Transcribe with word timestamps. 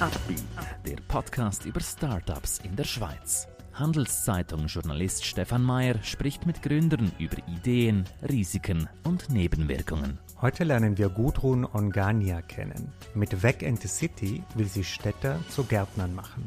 Upbeat, 0.00 0.44
der 0.86 0.96
Podcast 1.08 1.64
über 1.66 1.80
Startups 1.80 2.60
in 2.62 2.76
der 2.76 2.84
Schweiz. 2.84 3.48
Handelszeitung-Journalist 3.72 5.24
Stefan 5.24 5.64
Mayer 5.64 6.00
spricht 6.04 6.46
mit 6.46 6.62
Gründern 6.62 7.10
über 7.18 7.36
Ideen, 7.48 8.04
Risiken 8.28 8.88
und 9.02 9.28
Nebenwirkungen. 9.28 10.20
Heute 10.40 10.62
lernen 10.62 10.98
wir 10.98 11.08
Gudrun 11.08 11.64
Ongania 11.64 12.42
kennen. 12.42 12.92
Mit 13.14 13.42
Weg 13.42 13.62
in 13.62 13.76
the 13.76 13.88
City 13.88 14.44
will 14.54 14.68
sie 14.68 14.84
Städter 14.84 15.40
zu 15.48 15.64
Gärtnern 15.64 16.14
machen. 16.14 16.44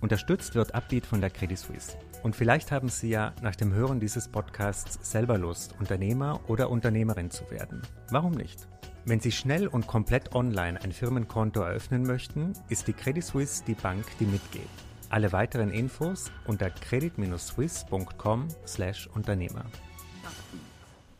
Unterstützt 0.00 0.56
wird 0.56 0.74
Upbeat 0.74 1.06
von 1.06 1.20
der 1.20 1.30
Credit 1.30 1.58
Suisse. 1.58 1.96
Und 2.24 2.34
vielleicht 2.34 2.72
haben 2.72 2.88
Sie 2.88 3.10
ja 3.10 3.32
nach 3.40 3.54
dem 3.54 3.72
Hören 3.72 4.00
dieses 4.00 4.26
Podcasts 4.26 4.98
selber 5.08 5.38
Lust, 5.38 5.76
Unternehmer 5.78 6.40
oder 6.48 6.68
Unternehmerin 6.70 7.30
zu 7.30 7.48
werden. 7.52 7.82
Warum 8.10 8.32
nicht? 8.32 8.66
Wenn 9.06 9.18
Sie 9.18 9.32
schnell 9.32 9.66
und 9.66 9.86
komplett 9.86 10.34
online 10.34 10.78
ein 10.82 10.92
Firmenkonto 10.92 11.62
eröffnen 11.62 12.02
möchten, 12.02 12.52
ist 12.68 12.86
die 12.86 12.92
Credit 12.92 13.24
Suisse 13.24 13.64
die 13.66 13.72
Bank, 13.74 14.04
die 14.20 14.26
mitgeht. 14.26 14.68
Alle 15.08 15.32
weiteren 15.32 15.70
Infos 15.70 16.30
unter 16.46 16.68
credit-suisse.com/Unternehmer. 16.70 19.64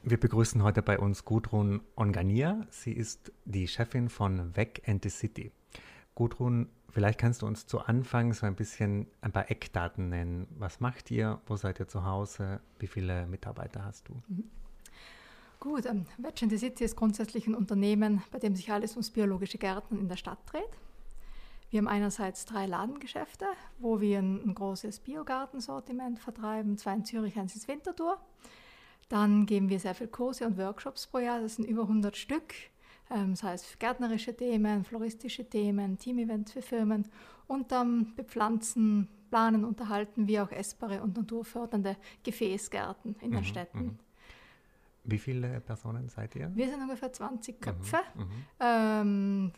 Wir 0.03 0.20
begrüßen 0.20 0.62
heute 0.62 0.83
bei 0.83 0.98
uns 0.98 1.25
Gudrun 1.25 1.80
Ongania. 1.97 2.66
Sie 2.69 2.93
ist 2.93 3.33
die 3.47 3.66
Chefin 3.66 4.11
von 4.11 4.55
Weg 4.56 4.83
and 4.87 5.03
the 5.03 5.11
City. 5.11 5.51
Gudrun, 6.15 6.69
vielleicht 6.91 7.19
kannst 7.19 7.41
du 7.42 7.47
uns 7.47 7.67
zu 7.67 7.81
Anfang 7.81 8.34
so 8.34 8.47
ein 8.47 8.56
bisschen 8.56 9.06
ein 9.23 9.33
paar 9.33 9.51
Eckdaten 9.51 10.11
nennen. 10.11 10.47
Was 10.59 10.81
macht 10.81 11.11
ihr? 11.11 11.41
Wo 11.47 11.56
seid 11.56 11.81
ihr 11.81 11.89
zu 11.89 12.05
Hause? 12.05 12.61
Wie 12.78 12.87
viele 12.87 13.27
Mitarbeiter 13.27 13.84
hast 13.84 14.09
du? 14.09 14.23
Mhm. 14.28 14.45
Gut, 15.60 15.84
ähm, 15.84 16.06
the 16.16 16.56
City 16.56 16.84
ist 16.84 16.96
grundsätzlich 16.96 17.46
ein 17.46 17.55
Unternehmen, 17.55 18.23
bei 18.30 18.38
dem 18.38 18.56
sich 18.56 18.73
alles 18.73 18.92
ums 18.92 19.10
biologische 19.10 19.59
Gärten 19.59 19.98
in 19.98 20.09
der 20.09 20.16
Stadt 20.16 20.38
dreht. 20.50 20.70
Wir 21.69 21.78
haben 21.78 21.88
einerseits 21.88 22.46
drei 22.46 22.64
Ladengeschäfte, 22.64 23.45
wo 23.78 24.00
wir 24.00 24.20
ein, 24.20 24.42
ein 24.42 24.55
großes 24.55 25.00
Biogartensortiment 25.00 26.19
vertreiben, 26.19 26.78
zwei 26.78 26.94
in 26.94 27.05
Zürich, 27.05 27.39
eins 27.39 27.55
in 27.55 27.69
Winterthur. 27.69 28.19
Dann 29.11 29.44
geben 29.44 29.69
wir 29.69 29.78
sehr 29.78 29.94
viel 29.94 30.08
Kurse 30.08 30.47
und 30.47 30.56
Workshops 30.56 31.06
pro 31.06 31.19
Jahr, 31.19 31.41
das 31.42 31.56
sind 31.56 31.69
über 31.69 31.83
100 31.83 32.17
Stück, 32.17 32.55
ähm, 33.11 33.33
das 33.33 33.42
heißt 33.42 33.78
gärtnerische 33.78 34.34
Themen, 34.34 34.83
floristische 34.83 35.45
Themen, 35.45 35.98
Teamevents 35.98 36.52
für 36.52 36.62
Firmen 36.62 37.06
und 37.48 37.70
dann 37.70 38.14
bepflanzen, 38.17 39.08
planen, 39.28 39.67
unterhalten 39.67 40.27
wir 40.27 40.42
auch 40.42 40.52
essbare 40.52 41.02
und 41.02 41.19
naturfördernde 41.19 41.97
Gefäßgärten 42.22 43.17
in 43.20 43.33
den 43.33 43.41
mhm, 43.41 43.45
Städten. 43.45 43.98
Wie 45.05 45.19
viele 45.19 45.61
Personen 45.61 46.09
seid 46.09 46.37
ihr? 46.37 46.51
Wir 46.55 46.69
sind 46.69 46.81
ungefähr 46.83 47.12
20 47.12 47.56
mhm, 47.56 47.61
Köpfe. 47.61 47.98
Mhm, 48.15 48.31
ähm, 48.61 49.53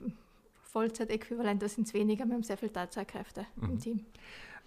Vollzeitäquivalent, 0.62 1.62
das 1.62 1.75
sind 1.75 1.87
es 1.87 1.95
weniger, 1.95 2.25
wir 2.25 2.34
haben 2.34 2.43
sehr 2.43 2.57
viele 2.57 2.73
Teilzeitkräfte 2.73 3.47
mhm. 3.57 3.71
im 3.71 3.79
Team. 3.79 4.07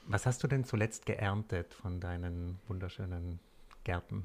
Was 0.08 0.26
hast 0.26 0.44
du 0.44 0.48
denn 0.48 0.64
zuletzt 0.64 1.06
geerntet 1.06 1.74
von 1.74 2.00
deinen 2.00 2.60
wunderschönen 2.68 3.40
Gärten? 3.84 4.24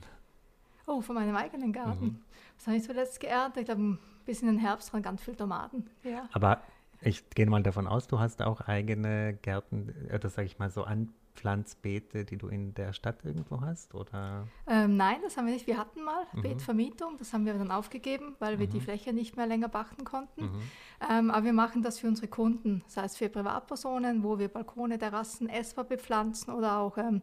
Oh, 0.86 1.00
von 1.00 1.14
meinem 1.14 1.36
eigenen 1.36 1.72
Garten. 1.72 2.04
Mhm. 2.04 2.22
Was 2.58 2.66
habe 2.66 2.76
ich 2.76 2.82
zuletzt 2.82 3.20
geerntet? 3.20 3.62
Ich 3.62 3.66
glaube, 3.66 3.82
ein 3.82 3.98
bisschen 4.26 4.48
im 4.48 4.58
Herbst 4.58 4.92
waren 4.92 5.02
ganz 5.02 5.22
viele 5.22 5.36
Tomaten. 5.36 5.88
Ja. 6.02 6.28
Aber 6.32 6.60
ich 7.00 7.30
gehe 7.30 7.46
mal 7.46 7.62
davon 7.62 7.86
aus, 7.86 8.08
du 8.08 8.18
hast 8.18 8.42
auch 8.42 8.60
eigene 8.60 9.38
Gärten, 9.40 9.94
äh, 10.10 10.18
das 10.18 10.34
sage 10.34 10.46
ich 10.46 10.58
mal 10.58 10.68
so 10.68 10.84
an 10.84 11.08
Pflanzbeete, 11.34 12.24
die 12.24 12.36
du 12.36 12.48
in 12.48 12.74
der 12.74 12.92
Stadt 12.92 13.24
irgendwo 13.24 13.60
hast? 13.60 13.94
Oder? 13.94 14.46
Ähm, 14.66 14.96
nein, 14.96 15.16
das 15.22 15.36
haben 15.36 15.46
wir 15.46 15.54
nicht. 15.54 15.66
Wir 15.66 15.78
hatten 15.78 16.02
mal 16.02 16.26
mhm. 16.32 16.42
Beetvermietung, 16.42 17.16
das 17.18 17.32
haben 17.32 17.46
wir 17.46 17.54
dann 17.54 17.70
aufgegeben, 17.70 18.36
weil 18.38 18.58
wir 18.58 18.66
die 18.66 18.78
mhm. 18.78 18.82
Fläche 18.82 19.12
nicht 19.12 19.36
mehr 19.36 19.46
länger 19.46 19.68
pachten 19.68 20.04
konnten. 20.04 20.44
Mhm. 20.44 20.62
Ähm, 21.10 21.30
aber 21.30 21.44
wir 21.46 21.52
machen 21.52 21.82
das 21.82 21.98
für 21.98 22.08
unsere 22.08 22.28
Kunden, 22.28 22.82
das 22.86 22.96
heißt 22.96 23.18
für 23.18 23.28
Privatpersonen, 23.28 24.22
wo 24.22 24.38
wir 24.38 24.48
Balkone, 24.48 24.98
Terrassen, 24.98 25.48
Essbar 25.48 25.84
bepflanzen 25.84 26.52
oder 26.52 26.78
auch 26.78 26.98
ähm, 26.98 27.22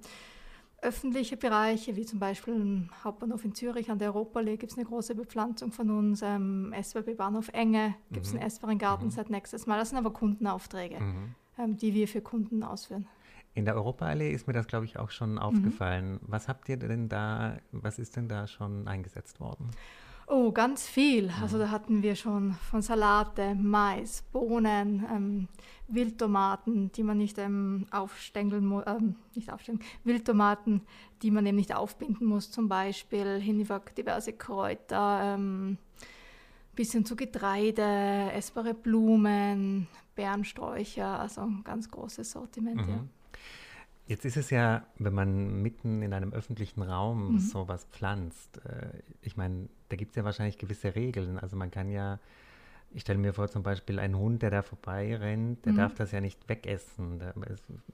öffentliche 0.82 1.38
Bereiche, 1.38 1.96
wie 1.96 2.06
zum 2.06 2.20
Beispiel 2.20 2.54
im 2.54 2.90
Hauptbahnhof 3.04 3.44
in 3.44 3.56
Zürich 3.56 3.90
an 3.90 3.98
der 3.98 4.14
Europaallee 4.14 4.58
gibt 4.58 4.72
es 4.72 4.78
eine 4.78 4.86
große 4.86 5.16
Bepflanzung 5.16 5.72
von 5.72 5.90
uns, 5.90 6.22
ähm, 6.22 6.74
SWB 6.80 7.16
Bahnhof 7.16 7.50
Enge 7.50 7.96
gibt 8.12 8.26
es 8.26 8.34
mhm. 8.34 8.40
einen 8.40 8.48
essbaren 8.48 8.78
Garten 8.78 9.06
mhm. 9.06 9.12
seit 9.12 9.30
nächstes 9.30 9.66
Mal. 9.66 9.80
Das 9.80 9.90
sind 9.90 9.98
aber 9.98 10.12
Kundenaufträge, 10.12 11.00
mhm. 11.00 11.36
ähm, 11.58 11.78
die 11.78 11.94
wir 11.94 12.08
für 12.08 12.22
Kunden 12.22 12.64
ausführen. 12.64 13.08
In 13.58 13.66
der 13.66 13.74
Europaallee 13.74 14.30
ist 14.32 14.46
mir 14.46 14.54
das, 14.54 14.68
glaube 14.68 14.86
ich, 14.86 15.00
auch 15.00 15.10
schon 15.10 15.32
mhm. 15.32 15.40
aufgefallen. 15.40 16.12
Mhm. 16.14 16.20
Was 16.28 16.48
habt 16.48 16.70
ihr 16.70 16.78
denn 16.78 17.10
da, 17.10 17.58
was 17.72 17.98
ist 17.98 18.16
denn 18.16 18.30
da 18.30 18.46
schon 18.46 18.88
eingesetzt 18.88 19.40
worden? 19.40 19.72
Oh, 20.28 20.52
ganz 20.52 20.86
viel. 20.86 21.24
Mhm. 21.24 21.42
Also 21.42 21.58
da 21.58 21.72
hatten 21.72 22.04
wir 22.04 22.16
schon 22.16 22.52
von 22.70 22.84
Salate, 22.84 23.56
Mais, 23.56 24.22
Bohnen, 24.32 25.04
ähm, 25.12 25.48
Wildtomaten, 25.88 26.92
die 26.92 27.02
man 27.02 27.18
nicht 27.18 27.40
ähm, 27.40 27.88
aufstängeln 27.90 28.64
muss, 28.64 28.84
ähm, 28.86 29.16
nicht 29.34 29.52
aufstängeln, 29.52 29.84
Wildtomaten, 30.04 30.82
die 31.24 31.32
man 31.32 31.44
eben 31.48 31.58
nicht 31.58 31.74
aufbinden 31.74 32.28
muss, 32.28 32.52
zum 32.52 32.70
Beispiel 32.70 33.40
hinüber 33.40 33.82
diverse 33.98 34.34
Kräuter, 34.34 35.34
ähm, 35.34 35.80
bisschen 36.76 37.06
zu 37.06 37.16
Getreide, 37.16 38.32
essbare 38.34 38.76
Blumen, 38.76 39.88
Bärensträucher, 40.14 41.20
also 41.20 41.42
ein 41.42 41.64
ganz 41.64 41.90
großes 41.90 42.30
Sortiment. 42.30 42.86
Mhm. 42.86 42.90
Ja. 42.90 43.04
Jetzt 44.08 44.24
ist 44.24 44.38
es 44.38 44.50
ja, 44.50 44.86
wenn 44.98 45.14
man 45.14 45.62
mitten 45.62 46.02
in 46.02 46.14
einem 46.14 46.32
öffentlichen 46.32 46.82
Raum 46.82 47.34
mhm. 47.34 47.40
sowas 47.40 47.86
pflanzt, 47.92 48.58
äh, 48.66 48.88
ich 49.22 49.36
meine, 49.36 49.68
da 49.90 49.98
gibt 49.98 50.12
es 50.12 50.16
ja 50.16 50.24
wahrscheinlich 50.24 50.58
gewisse 50.58 50.96
Regeln. 50.96 51.38
Also 51.38 51.58
man 51.58 51.72
kann 51.72 51.92
ja, 51.92 52.20
ich 52.94 53.02
stelle 53.02 53.20
mir 53.20 53.34
vor, 53.34 53.50
zum 53.50 53.64
Beispiel 53.64 54.00
ein 54.00 54.18
Hund, 54.18 54.42
der 54.42 54.50
da 54.50 54.62
vorbeirennt, 54.62 55.66
der 55.66 55.74
mhm. 55.74 55.78
darf 55.78 55.96
das 55.96 56.14
ja 56.14 56.22
nicht 56.22 56.48
wegessen. 56.48 57.22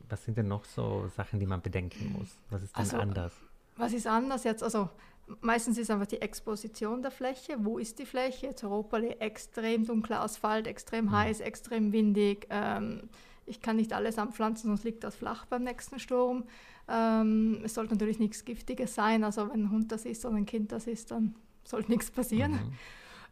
was 0.08 0.24
sind 0.24 0.38
denn 0.38 0.48
noch 0.48 0.66
so 0.66 1.08
Sachen, 1.16 1.40
die 1.40 1.48
man 1.48 1.62
bedenken 1.62 2.16
muss? 2.18 2.38
Was 2.52 2.62
ist 2.62 2.76
denn 2.76 2.82
also, 2.82 2.98
anders? 2.98 3.34
Was 3.78 3.94
ist 3.94 4.06
anders 4.06 4.44
jetzt? 4.44 4.62
Also 4.62 4.90
meistens 5.42 5.80
ist 5.80 5.90
einfach 5.90 6.06
die 6.06 6.22
Exposition 6.22 7.02
der 7.02 7.10
Fläche. 7.10 7.56
Wo 7.58 7.80
ist 7.80 7.98
die 7.98 8.06
Fläche? 8.06 8.48
Jetzt 8.48 8.64
Europa 8.64 9.00
extrem 9.00 9.84
dunkler 9.86 10.22
Asphalt, 10.22 10.68
extrem 10.68 11.06
mhm. 11.06 11.12
heiß, 11.12 11.40
extrem 11.40 11.92
windig. 11.92 12.46
Ähm, 12.52 13.10
ich 13.46 13.62
kann 13.62 13.76
nicht 13.76 13.94
alles 13.94 14.18
anpflanzen, 14.18 14.70
sonst 14.70 14.84
liegt 14.84 15.04
das 15.04 15.16
flach 15.16 15.46
beim 15.46 15.64
nächsten 15.64 16.00
Sturm. 16.00 16.46
Ähm, 16.88 17.62
es 17.64 17.74
sollte 17.74 17.94
natürlich 17.94 18.20
nichts 18.20 18.46
Giftiges 18.46 18.96
sein, 18.96 19.24
also 19.24 19.50
wenn 19.50 19.66
ein 19.66 19.72
Hund 19.72 19.92
das 19.92 20.06
ist 20.06 20.26
oder 20.26 20.36
ein 20.36 20.46
Kind 20.46 20.72
das 20.72 20.88
ist, 20.88 21.12
dann 21.12 21.36
sollte 21.64 21.92
nichts 21.92 22.12
passieren. 22.12 22.52
Mhm. 22.52 22.74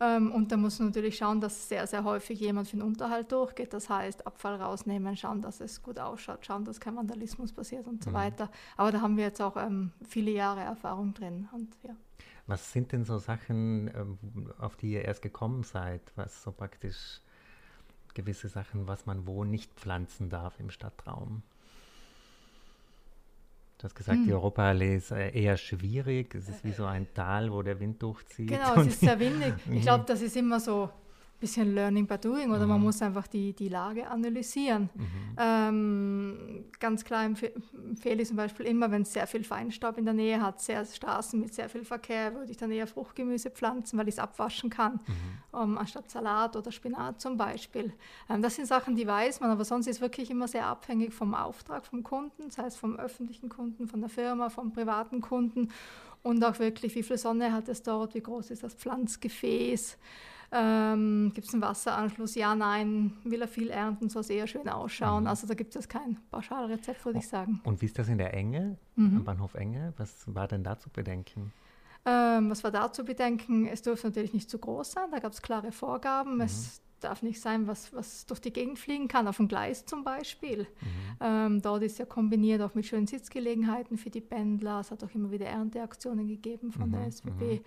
Ähm, 0.02 0.32
und 0.32 0.52
da 0.52 0.58
muss 0.58 0.80
man 0.80 0.88
natürlich 0.88 1.18
schauen, 1.18 1.40
dass 1.40 1.70
sehr, 1.70 1.86
sehr 1.86 2.04
häufig 2.04 2.40
jemand 2.40 2.68
für 2.68 2.78
den 2.78 2.82
Unterhalt 2.82 3.32
durchgeht. 3.32 3.72
Das 3.72 3.88
heißt, 3.88 4.26
Abfall 4.26 4.56
rausnehmen, 4.56 5.16
schauen, 5.16 5.44
dass 5.44 5.62
es 5.62 5.84
gut 5.84 6.00
ausschaut, 6.00 6.44
schauen, 6.44 6.66
dass 6.66 6.80
kein 6.80 6.96
Vandalismus 6.96 7.54
passiert 7.54 7.88
und 7.88 8.04
so 8.04 8.10
mhm. 8.10 8.16
weiter. 8.16 8.50
Aber 8.78 8.92
da 8.92 9.02
haben 9.02 9.16
wir 9.16 9.26
jetzt 9.26 9.42
auch 9.42 9.58
ähm, 9.58 9.92
viele 10.08 10.32
Jahre 10.32 10.62
Erfahrung 10.62 11.14
drin. 11.14 11.48
Und, 11.52 11.78
ja. 11.84 11.96
Was 12.48 12.74
sind 12.74 12.92
denn 12.92 13.06
so 13.06 13.20
Sachen, 13.20 13.92
ähm, 13.94 14.52
auf 14.58 14.76
die 14.76 14.94
ihr 14.94 15.06
erst 15.06 15.22
gekommen 15.22 15.62
seid, 15.62 16.02
was 16.16 16.42
so 16.42 16.52
praktisch 16.52 17.22
gewisse 18.14 18.50
Sachen, 18.50 18.88
was 18.88 19.06
man 19.06 19.28
wo 19.28 19.44
nicht 19.44 19.72
pflanzen 19.74 20.30
darf 20.30 20.60
im 20.60 20.70
Stadtraum. 20.70 21.44
Du 23.78 23.86
hast 23.86 23.96
gesagt, 23.96 24.20
hm. 24.20 24.26
die 24.26 24.34
Europaallee 24.34 24.98
ist 24.98 25.12
äh, 25.12 25.32
eher 25.32 25.58
schwierig. 25.58 26.36
Es 26.36 26.48
ist 26.48 26.64
wie 26.64 26.72
so 26.72 26.86
ein 26.86 27.08
Tal, 27.16 27.52
wo 27.52 27.64
der 27.64 27.80
Wind 27.80 28.02
durchzieht. 28.04 28.50
Genau, 28.50 28.76
es 28.82 28.88
ist 28.88 29.00
sehr 29.00 29.20
windig. 29.20 29.56
Ich 29.72 29.82
glaube, 29.82 30.04
das 30.06 30.22
ist 30.22 30.38
immer 30.38 30.60
so 30.60 30.92
bisschen 31.42 31.74
Learning 31.76 32.08
by 32.08 32.18
Doing 32.18 32.52
oder 32.52 32.62
mhm. 32.62 32.70
man 32.70 32.82
muss 32.82 33.02
einfach 33.02 33.28
die, 33.28 33.54
die 33.54 33.68
Lage 33.68 34.08
analysieren. 34.08 34.90
Mhm. 34.94 35.36
Ähm, 35.38 36.66
ganz 36.80 37.04
klar 37.04 37.26
empfehle 37.26 38.22
ich 38.22 38.28
zum 38.28 38.38
Beispiel 38.38 38.68
immer, 38.68 38.92
wenn 38.92 39.02
es 39.02 39.12
sehr 39.12 39.28
viel 39.28 39.44
Feinstaub 39.44 39.98
in 39.98 40.06
der 40.06 40.14
Nähe 40.14 40.42
hat, 40.42 40.62
sehr 40.62 40.86
Straßen 40.86 41.40
mit 41.40 41.54
sehr 41.54 41.68
viel 41.68 41.84
Verkehr, 41.84 42.34
würde 42.36 42.52
ich 42.52 42.58
dann 42.58 42.72
eher 42.72 42.88
Fruchtgemüse 42.88 43.50
pflanzen, 43.50 43.98
weil 44.00 44.08
ich 44.08 44.16
es 44.16 44.20
abwaschen 44.20 44.70
kann, 44.70 44.94
mhm. 44.94 45.60
um, 45.60 45.78
anstatt 45.78 46.10
Salat 46.10 46.56
oder 46.56 46.72
Spinat 46.72 47.20
zum 47.20 47.36
Beispiel. 47.36 47.92
Ähm, 48.30 48.42
das 48.42 48.56
sind 48.56 48.68
Sachen, 48.68 48.96
die 48.96 49.08
weiß 49.08 49.42
man, 49.42 49.50
aber 49.50 49.66
sonst 49.66 49.88
ist 49.88 49.98
es 49.98 50.02
wirklich 50.02 50.30
immer 50.30 50.48
sehr 50.48 50.68
abhängig 50.68 51.14
vom 51.14 51.34
Auftrag 51.34 51.86
vom 51.86 52.04
Kunden, 52.04 52.44
das 52.46 52.60
heißt 52.60 52.78
vom 52.78 52.98
öffentlichen 52.98 53.50
Kunden, 53.50 53.88
von 53.88 54.00
der 54.00 54.10
Firma, 54.10 54.50
vom 54.50 54.72
privaten 54.72 55.22
Kunden 55.22 55.70
und 56.24 56.44
auch 56.44 56.60
wirklich, 56.60 56.94
wie 56.96 57.04
viel 57.04 57.18
Sonne 57.18 57.52
hat 57.52 57.68
es 57.68 57.82
dort, 57.82 58.14
wie 58.14 58.22
groß 58.22 58.52
ist 58.52 58.64
das 58.64 58.76
Pflanzgefäß. 58.76 59.98
Ähm, 60.54 61.32
gibt 61.34 61.48
es 61.48 61.54
einen 61.54 61.62
Wasseranschluss? 61.62 62.36
Ja, 62.36 62.56
nein. 62.56 63.14
Will 63.24 63.42
er 63.42 63.48
viel 63.48 63.70
ernten, 63.70 64.10
soll 64.10 64.22
es 64.22 64.30
eher 64.30 64.48
schön 64.48 64.68
ausschauen. 64.68 65.24
Mhm. 65.24 65.30
Also 65.30 65.48
da 65.48 65.54
gibt 65.54 65.76
es 65.76 65.88
kein 65.88 66.18
Pauschalrezept, 66.30 67.06
würde 67.06 67.20
ich 67.20 67.28
sagen. 67.28 67.62
Und 67.64 67.82
wie 67.82 67.86
ist 67.86 67.98
das 67.98 68.10
in 68.10 68.18
der 68.18 68.34
Enge, 68.34 68.78
mhm. 68.96 69.18
am 69.18 69.24
Bahnhof 69.24 69.54
Enge? 69.56 69.94
Was 69.98 70.24
war 70.34 70.48
denn 70.48 70.64
da 70.64 70.78
zu 70.78 70.90
bedenken? 70.90 71.54
Ähm, 72.06 72.50
was 72.50 72.64
war 72.64 72.72
da 72.72 72.92
zu 72.92 73.06
bedenken? 73.06 73.68
Es 73.68 73.82
durfte 73.82 74.08
natürlich 74.08 74.34
nicht 74.34 74.50
zu 74.50 74.58
groß 74.58 74.92
sein, 74.92 75.12
da 75.12 75.20
gab 75.20 75.32
es 75.32 75.42
klare 75.42 75.72
Vorgaben. 75.72 76.36
Mhm. 76.36 76.42
Es 76.42 76.82
darf 77.04 77.22
nicht 77.22 77.42
sein, 77.42 77.68
was, 77.68 77.94
was 77.94 78.26
durch 78.26 78.40
die 78.40 78.54
Gegend 78.54 78.80
fliegen 78.80 79.08
kann, 79.08 79.28
auf 79.28 79.38
dem 79.38 79.48
Gleis 79.48 79.86
zum 79.86 80.04
Beispiel. 80.04 80.60
Mhm. 80.60 80.66
Ähm, 81.20 81.62
dort 81.62 81.84
ist 81.84 82.00
ja 82.00 82.06
kombiniert 82.06 82.62
auch 82.62 82.76
mit 82.76 82.86
schönen 82.86 83.08
Sitzgelegenheiten 83.08 83.98
für 83.98 84.10
die 84.10 84.22
Pendler. 84.22 84.80
Es 84.80 84.92
hat 84.92 85.04
auch 85.04 85.14
immer 85.14 85.32
wieder 85.32 85.46
Ernteaktionen 85.46 86.28
gegeben 86.28 86.72
von 86.72 86.90
mhm. 86.90 86.94
der 86.94 87.12
SWB. 87.12 87.42
Mhm. 87.42 87.52
mhm. 87.52 87.62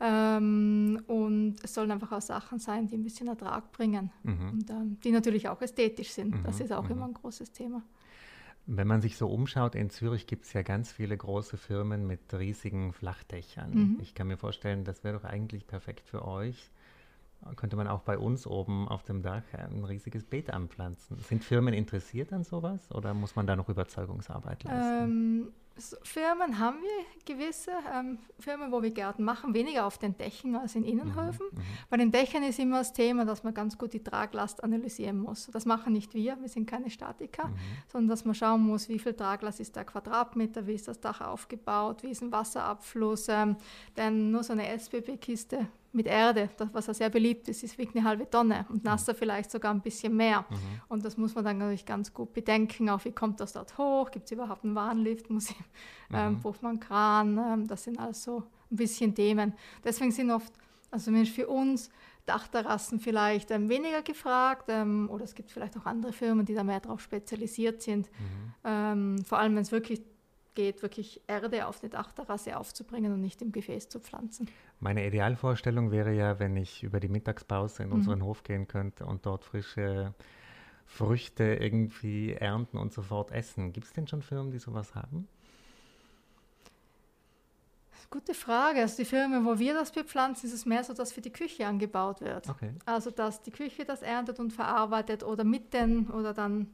Ähm, 0.00 1.02
und 1.06 1.56
es 1.62 1.74
sollen 1.74 1.90
einfach 1.90 2.12
auch 2.12 2.22
Sachen 2.22 2.58
sein, 2.58 2.86
die 2.86 2.96
ein 2.96 3.04
bisschen 3.04 3.28
Ertrag 3.28 3.72
bringen 3.72 4.10
mhm. 4.22 4.50
und 4.50 4.70
ähm, 4.70 4.98
die 5.02 5.10
natürlich 5.10 5.48
auch 5.48 5.60
ästhetisch 5.60 6.10
sind. 6.10 6.34
Das 6.44 6.58
mhm. 6.58 6.64
ist 6.64 6.72
auch 6.72 6.88
immer 6.88 7.06
ein 7.06 7.14
großes 7.14 7.52
Thema. 7.52 7.82
Wenn 8.68 8.88
man 8.88 9.00
sich 9.00 9.16
so 9.16 9.28
umschaut, 9.28 9.76
in 9.76 9.90
Zürich 9.90 10.26
gibt 10.26 10.44
es 10.46 10.52
ja 10.52 10.62
ganz 10.62 10.90
viele 10.90 11.16
große 11.16 11.56
Firmen 11.56 12.04
mit 12.04 12.34
riesigen 12.34 12.92
Flachdächern. 12.92 13.98
Ich 14.02 14.14
kann 14.14 14.26
mir 14.26 14.36
vorstellen, 14.36 14.82
das 14.82 15.04
wäre 15.04 15.18
doch 15.18 15.24
eigentlich 15.24 15.68
perfekt 15.68 16.08
für 16.08 16.26
euch 16.26 16.70
könnte 17.56 17.76
man 17.76 17.86
auch 17.86 18.00
bei 18.00 18.18
uns 18.18 18.46
oben 18.46 18.88
auf 18.88 19.02
dem 19.02 19.22
Dach 19.22 19.42
ein 19.52 19.84
riesiges 19.84 20.24
Beet 20.24 20.50
anpflanzen. 20.50 21.18
Sind 21.20 21.44
Firmen 21.44 21.74
interessiert 21.74 22.32
an 22.32 22.44
sowas 22.44 22.90
oder 22.92 23.14
muss 23.14 23.36
man 23.36 23.46
da 23.46 23.56
noch 23.56 23.68
Überzeugungsarbeit 23.68 24.64
leisten? 24.64 25.04
Ähm, 25.04 25.52
so 25.78 25.96
Firmen 26.02 26.58
haben 26.58 26.78
wir 26.80 27.34
gewisse 27.34 27.70
ähm, 27.94 28.18
Firmen, 28.38 28.72
wo 28.72 28.82
wir 28.82 28.90
Gärten 28.90 29.24
machen, 29.24 29.52
weniger 29.52 29.86
auf 29.86 29.98
den 29.98 30.16
Dächern 30.16 30.56
als 30.56 30.74
in 30.74 30.84
Innenhöfen. 30.84 31.46
Mhm, 31.52 31.58
mhm. 31.58 31.64
Bei 31.90 31.96
den 31.98 32.10
Dächern 32.10 32.42
ist 32.44 32.58
immer 32.58 32.78
das 32.78 32.92
Thema, 32.92 33.24
dass 33.24 33.44
man 33.44 33.52
ganz 33.52 33.76
gut 33.76 33.92
die 33.92 34.02
Traglast 34.02 34.64
analysieren 34.64 35.18
muss. 35.18 35.48
Das 35.52 35.66
machen 35.66 35.92
nicht 35.92 36.14
wir, 36.14 36.40
wir 36.40 36.48
sind 36.48 36.66
keine 36.66 36.88
Statiker, 36.88 37.48
mhm. 37.48 37.56
sondern 37.88 38.08
dass 38.08 38.24
man 38.24 38.34
schauen 38.34 38.62
muss, 38.62 38.88
wie 38.88 38.98
viel 38.98 39.14
Traglast 39.14 39.60
ist 39.60 39.76
der 39.76 39.84
Quadratmeter, 39.84 40.66
wie 40.66 40.74
ist 40.74 40.88
das 40.88 41.00
Dach 41.00 41.20
aufgebaut, 41.20 42.02
wie 42.02 42.10
ist 42.10 42.22
ein 42.22 42.32
Wasserabfluss. 42.32 43.28
Ähm, 43.28 43.56
denn 43.96 44.30
nur 44.30 44.42
so 44.42 44.54
eine 44.54 44.68
SBB-Kiste 44.68 45.68
mit 45.92 46.06
Erde, 46.06 46.50
das, 46.56 46.68
was 46.72 46.86
ja 46.86 46.94
sehr 46.94 47.10
beliebt 47.10 47.48
ist, 47.48 47.62
ist 47.62 47.78
wiegt 47.78 47.96
eine 47.96 48.04
halbe 48.04 48.28
Tonne 48.28 48.66
und 48.68 48.84
mhm. 48.84 48.90
nasser 48.90 49.14
vielleicht 49.14 49.50
sogar 49.50 49.72
ein 49.72 49.80
bisschen 49.80 50.14
mehr. 50.16 50.44
Mhm. 50.48 50.56
Und 50.88 51.04
das 51.04 51.16
muss 51.16 51.34
man 51.34 51.44
dann 51.44 51.58
natürlich 51.58 51.86
ganz 51.86 52.12
gut 52.12 52.32
bedenken, 52.32 52.90
auch 52.90 53.04
wie 53.04 53.12
kommt 53.12 53.40
das 53.40 53.52
dort 53.52 53.76
hoch, 53.78 54.10
gibt 54.10 54.26
es 54.26 54.32
überhaupt 54.32 54.64
einen 54.64 54.74
Warnlift, 54.74 55.30
muss 55.30 55.50
ich, 55.50 55.56
ähm, 56.12 56.34
mhm. 56.34 56.40
braucht 56.40 56.62
man 56.62 56.72
einen 56.72 56.80
Kran, 56.80 57.38
ähm, 57.38 57.66
das 57.66 57.84
sind 57.84 57.98
also 57.98 58.44
ein 58.70 58.76
bisschen 58.76 59.14
Themen. 59.14 59.54
Deswegen 59.84 60.10
sind 60.10 60.30
oft, 60.30 60.52
also 60.90 61.06
zumindest 61.06 61.34
für 61.34 61.48
uns, 61.48 61.90
Dachterrassen 62.26 62.98
vielleicht 62.98 63.52
ähm, 63.52 63.68
weniger 63.68 64.02
gefragt 64.02 64.64
ähm, 64.68 65.08
oder 65.10 65.24
es 65.24 65.34
gibt 65.34 65.52
vielleicht 65.52 65.76
auch 65.78 65.86
andere 65.86 66.12
Firmen, 66.12 66.44
die 66.44 66.54
da 66.54 66.64
mehr 66.64 66.80
darauf 66.80 67.00
spezialisiert 67.00 67.82
sind. 67.82 68.10
Mhm. 68.10 68.54
Ähm, 68.64 69.24
vor 69.24 69.38
allem, 69.38 69.54
wenn 69.54 69.62
es 69.62 69.70
wirklich 69.70 70.02
geht, 70.56 70.82
wirklich 70.82 71.20
Erde 71.28 71.68
auf 71.68 71.80
eine 71.82 71.90
Dachterrasse 71.90 72.58
aufzubringen 72.58 73.12
und 73.12 73.20
nicht 73.20 73.40
im 73.42 73.52
Gefäß 73.52 73.88
zu 73.88 74.00
pflanzen. 74.00 74.50
Meine 74.80 75.06
Idealvorstellung 75.06 75.92
wäre 75.92 76.12
ja, 76.12 76.40
wenn 76.40 76.56
ich 76.56 76.82
über 76.82 76.98
die 76.98 77.08
Mittagspause 77.08 77.84
in 77.84 77.90
mhm. 77.90 77.94
unseren 77.94 78.24
Hof 78.24 78.42
gehen 78.42 78.66
könnte 78.66 79.06
und 79.06 79.24
dort 79.24 79.44
frische 79.44 80.14
Früchte 80.86 81.44
irgendwie 81.44 82.32
ernten 82.32 82.78
und 82.78 82.92
sofort 82.92 83.30
essen. 83.30 83.72
Gibt 83.72 83.86
es 83.86 83.92
denn 83.92 84.08
schon 84.08 84.22
Firmen, 84.22 84.50
die 84.50 84.58
sowas 84.58 84.96
haben? 84.96 85.28
Gute 88.08 88.34
Frage. 88.34 88.80
Also 88.80 88.98
die 88.98 89.04
Firmen, 89.04 89.44
wo 89.44 89.58
wir 89.58 89.74
das 89.74 89.90
bepflanzen, 89.90 90.46
ist 90.46 90.54
es 90.54 90.64
mehr 90.64 90.84
so, 90.84 90.94
dass 90.94 91.12
für 91.12 91.20
die 91.20 91.32
Küche 91.32 91.66
angebaut 91.66 92.20
wird. 92.20 92.48
Okay. 92.48 92.72
Also 92.84 93.10
dass 93.10 93.42
die 93.42 93.50
Küche 93.50 93.84
das 93.84 94.02
erntet 94.02 94.38
und 94.38 94.52
verarbeitet 94.52 95.24
oder 95.24 95.42
mit 95.42 95.74
den 95.74 96.08
oder 96.10 96.32
dann 96.32 96.68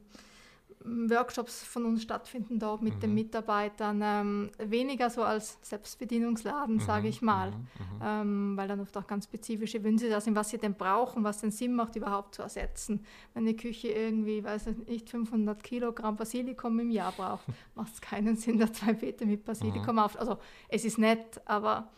Workshops 0.85 1.63
von 1.63 1.85
uns 1.85 2.03
stattfinden 2.03 2.59
dort 2.59 2.81
mit 2.81 2.95
mhm. 2.95 2.99
den 2.99 3.13
Mitarbeitern. 3.13 4.01
Ähm, 4.03 4.51
weniger 4.57 5.09
so 5.09 5.23
als 5.23 5.57
Selbstbedienungsladen, 5.61 6.75
mhm. 6.75 6.79
sage 6.79 7.07
ich 7.07 7.21
mal, 7.21 7.51
mhm. 7.51 7.57
mhm. 7.57 8.01
ähm, 8.03 8.57
weil 8.57 8.67
dann 8.67 8.79
oft 8.79 8.95
auch 8.97 9.07
ganz 9.07 9.25
spezifische 9.25 9.83
Wünsche 9.83 10.09
da 10.09 10.19
sind, 10.19 10.35
was 10.35 10.49
sie 10.49 10.57
denn 10.57 10.73
brauchen, 10.73 11.23
was 11.23 11.41
den 11.41 11.51
Sinn 11.51 11.73
macht, 11.73 11.95
überhaupt 11.95 12.35
zu 12.35 12.41
ersetzen. 12.41 13.05
Wenn 13.33 13.43
eine 13.43 13.55
Küche 13.55 13.89
irgendwie, 13.89 14.43
weiß 14.43 14.67
ich 14.67 14.77
nicht, 14.87 15.09
500 15.09 15.63
Kilogramm 15.63 16.15
Basilikum 16.15 16.79
im 16.79 16.91
Jahr 16.91 17.11
braucht, 17.11 17.45
macht 17.75 17.93
es 17.93 18.01
keinen 18.01 18.35
Sinn, 18.35 18.59
da 18.59 18.71
zwei 18.71 18.93
Beete 18.93 19.25
mit 19.25 19.45
Basilikum 19.45 19.95
mhm. 19.95 19.99
auf. 19.99 20.19
Also 20.19 20.37
es 20.67 20.85
ist 20.85 20.97
nett, 20.97 21.41
aber 21.45 21.89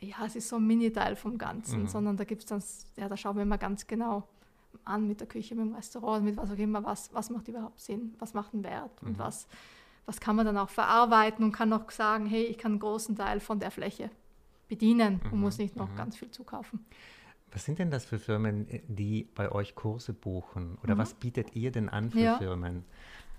ja, 0.00 0.24
es 0.24 0.36
ist 0.36 0.48
so 0.48 0.56
ein 0.56 0.66
Mini-Teil 0.66 1.14
vom 1.16 1.36
Ganzen, 1.36 1.82
mhm. 1.82 1.86
sondern 1.88 2.16
da 2.16 2.24
gibt 2.24 2.42
es 2.42 2.48
dann, 2.48 2.62
ja, 2.96 3.08
da 3.08 3.16
schauen 3.16 3.36
wir 3.36 3.44
mal 3.44 3.58
ganz 3.58 3.86
genau 3.86 4.26
an 4.84 5.06
mit 5.06 5.20
der 5.20 5.26
Küche, 5.26 5.54
mit 5.54 5.66
dem 5.66 5.74
Restaurant, 5.74 6.24
mit 6.24 6.36
was 6.36 6.50
auch 6.50 6.58
immer, 6.58 6.84
was, 6.84 7.12
was 7.12 7.30
macht 7.30 7.48
überhaupt 7.48 7.80
Sinn, 7.80 8.14
was 8.18 8.34
macht 8.34 8.54
einen 8.54 8.64
Wert 8.64 9.02
und 9.02 9.12
mhm. 9.12 9.18
was, 9.18 9.46
was 10.06 10.20
kann 10.20 10.36
man 10.36 10.46
dann 10.46 10.58
auch 10.58 10.70
verarbeiten 10.70 11.44
und 11.44 11.52
kann 11.52 11.72
auch 11.72 11.90
sagen, 11.90 12.26
hey, 12.26 12.44
ich 12.44 12.58
kann 12.58 12.72
einen 12.72 12.80
großen 12.80 13.16
Teil 13.16 13.40
von 13.40 13.60
der 13.60 13.70
Fläche 13.70 14.10
bedienen 14.68 15.20
mhm. 15.24 15.32
und 15.32 15.40
muss 15.40 15.58
nicht 15.58 15.76
noch 15.76 15.90
mhm. 15.90 15.96
ganz 15.96 16.16
viel 16.16 16.30
zukaufen. 16.30 16.84
Was 17.52 17.64
sind 17.64 17.78
denn 17.78 17.90
das 17.90 18.04
für 18.04 18.18
Firmen, 18.18 18.66
die 18.86 19.28
bei 19.34 19.50
euch 19.50 19.74
Kurse 19.74 20.12
buchen? 20.12 20.78
Oder 20.84 20.94
mhm. 20.94 20.98
was 20.98 21.14
bietet 21.14 21.56
ihr 21.56 21.72
denn 21.72 21.88
an 21.88 22.10
für 22.10 22.20
ja. 22.20 22.38
Firmen? 22.38 22.84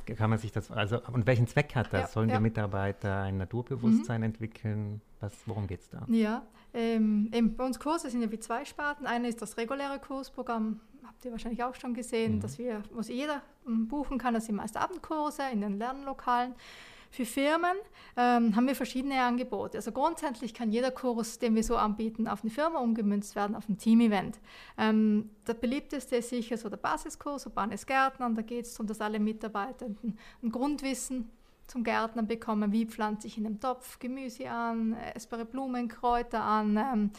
Kann 0.05 0.29
man 0.29 0.39
sich 0.39 0.51
das, 0.51 0.71
also, 0.71 0.99
und 1.13 1.25
welchen 1.27 1.47
Zweck 1.47 1.75
hat 1.75 1.93
das? 1.93 2.01
Ja, 2.01 2.07
Sollen 2.07 2.29
ja. 2.29 2.37
die 2.37 2.41
Mitarbeiter 2.41 3.21
ein 3.21 3.37
Naturbewusstsein 3.37 4.21
mhm. 4.21 4.25
entwickeln? 4.25 5.01
Was, 5.21 5.33
worum 5.45 5.67
geht 5.67 5.81
es 5.81 5.89
da? 5.89 6.05
Ja, 6.09 6.43
ähm, 6.73 7.29
bei 7.55 7.65
uns 7.65 7.79
Kurse 7.79 8.09
sind 8.09 8.21
ja 8.21 8.31
wie 8.31 8.39
zwei 8.39 8.65
Sparten. 8.65 9.05
Eine 9.05 9.27
ist 9.27 9.41
das 9.41 9.57
reguläre 9.57 9.99
Kursprogramm, 9.99 10.79
habt 11.05 11.25
ihr 11.25 11.31
wahrscheinlich 11.31 11.63
auch 11.63 11.75
schon 11.75 11.93
gesehen, 11.93 12.35
mhm. 12.35 12.39
dass 12.41 12.57
wir, 12.57 12.83
wo 12.93 13.01
jeder 13.01 13.41
hm, 13.65 13.87
buchen 13.87 14.17
kann, 14.17 14.33
das 14.33 14.45
sind 14.45 14.55
meist 14.55 14.77
Abendkurse 14.77 15.43
in 15.51 15.61
den 15.61 15.77
Lernlokalen. 15.77 16.55
Für 17.13 17.25
Firmen 17.25 17.75
ähm, 18.15 18.55
haben 18.55 18.67
wir 18.67 18.75
verschiedene 18.75 19.21
Angebote. 19.21 19.77
Also 19.77 19.91
grundsätzlich 19.91 20.53
kann 20.53 20.71
jeder 20.71 20.91
Kurs, 20.91 21.39
den 21.39 21.55
wir 21.55 21.63
so 21.63 21.75
anbieten, 21.75 22.25
auf 22.25 22.41
eine 22.41 22.51
Firma 22.51 22.79
umgemünzt 22.79 23.35
werden, 23.35 23.57
auf 23.57 23.67
ein 23.67 23.77
Team-Event. 23.77 24.39
Ähm, 24.77 25.29
der 25.45 25.55
beliebteste 25.55 26.15
ist 26.15 26.29
sicher 26.29 26.55
so 26.55 26.69
der 26.69 26.77
Basiskurs, 26.77 27.45
Urbanes 27.45 27.85
Gärtnern. 27.85 28.33
Da 28.33 28.41
geht 28.43 28.65
es 28.65 28.73
darum, 28.73 28.87
dass 28.87 29.01
alle 29.01 29.19
Mitarbeitenden 29.19 30.17
ein 30.41 30.51
Grundwissen 30.51 31.29
zum 31.71 31.85
Gärtnern 31.85 32.27
bekommen, 32.27 32.73
wie 32.73 32.85
pflanze 32.85 33.27
ich 33.27 33.37
in 33.37 33.45
einem 33.45 33.61
Topf 33.61 33.97
Gemüse 33.97 34.49
an, 34.49 34.93
essbare 35.15 35.45
Blumen, 35.45 35.87
Kräuter 35.87 36.43
an, 36.43 36.75
ähm, 36.75 37.11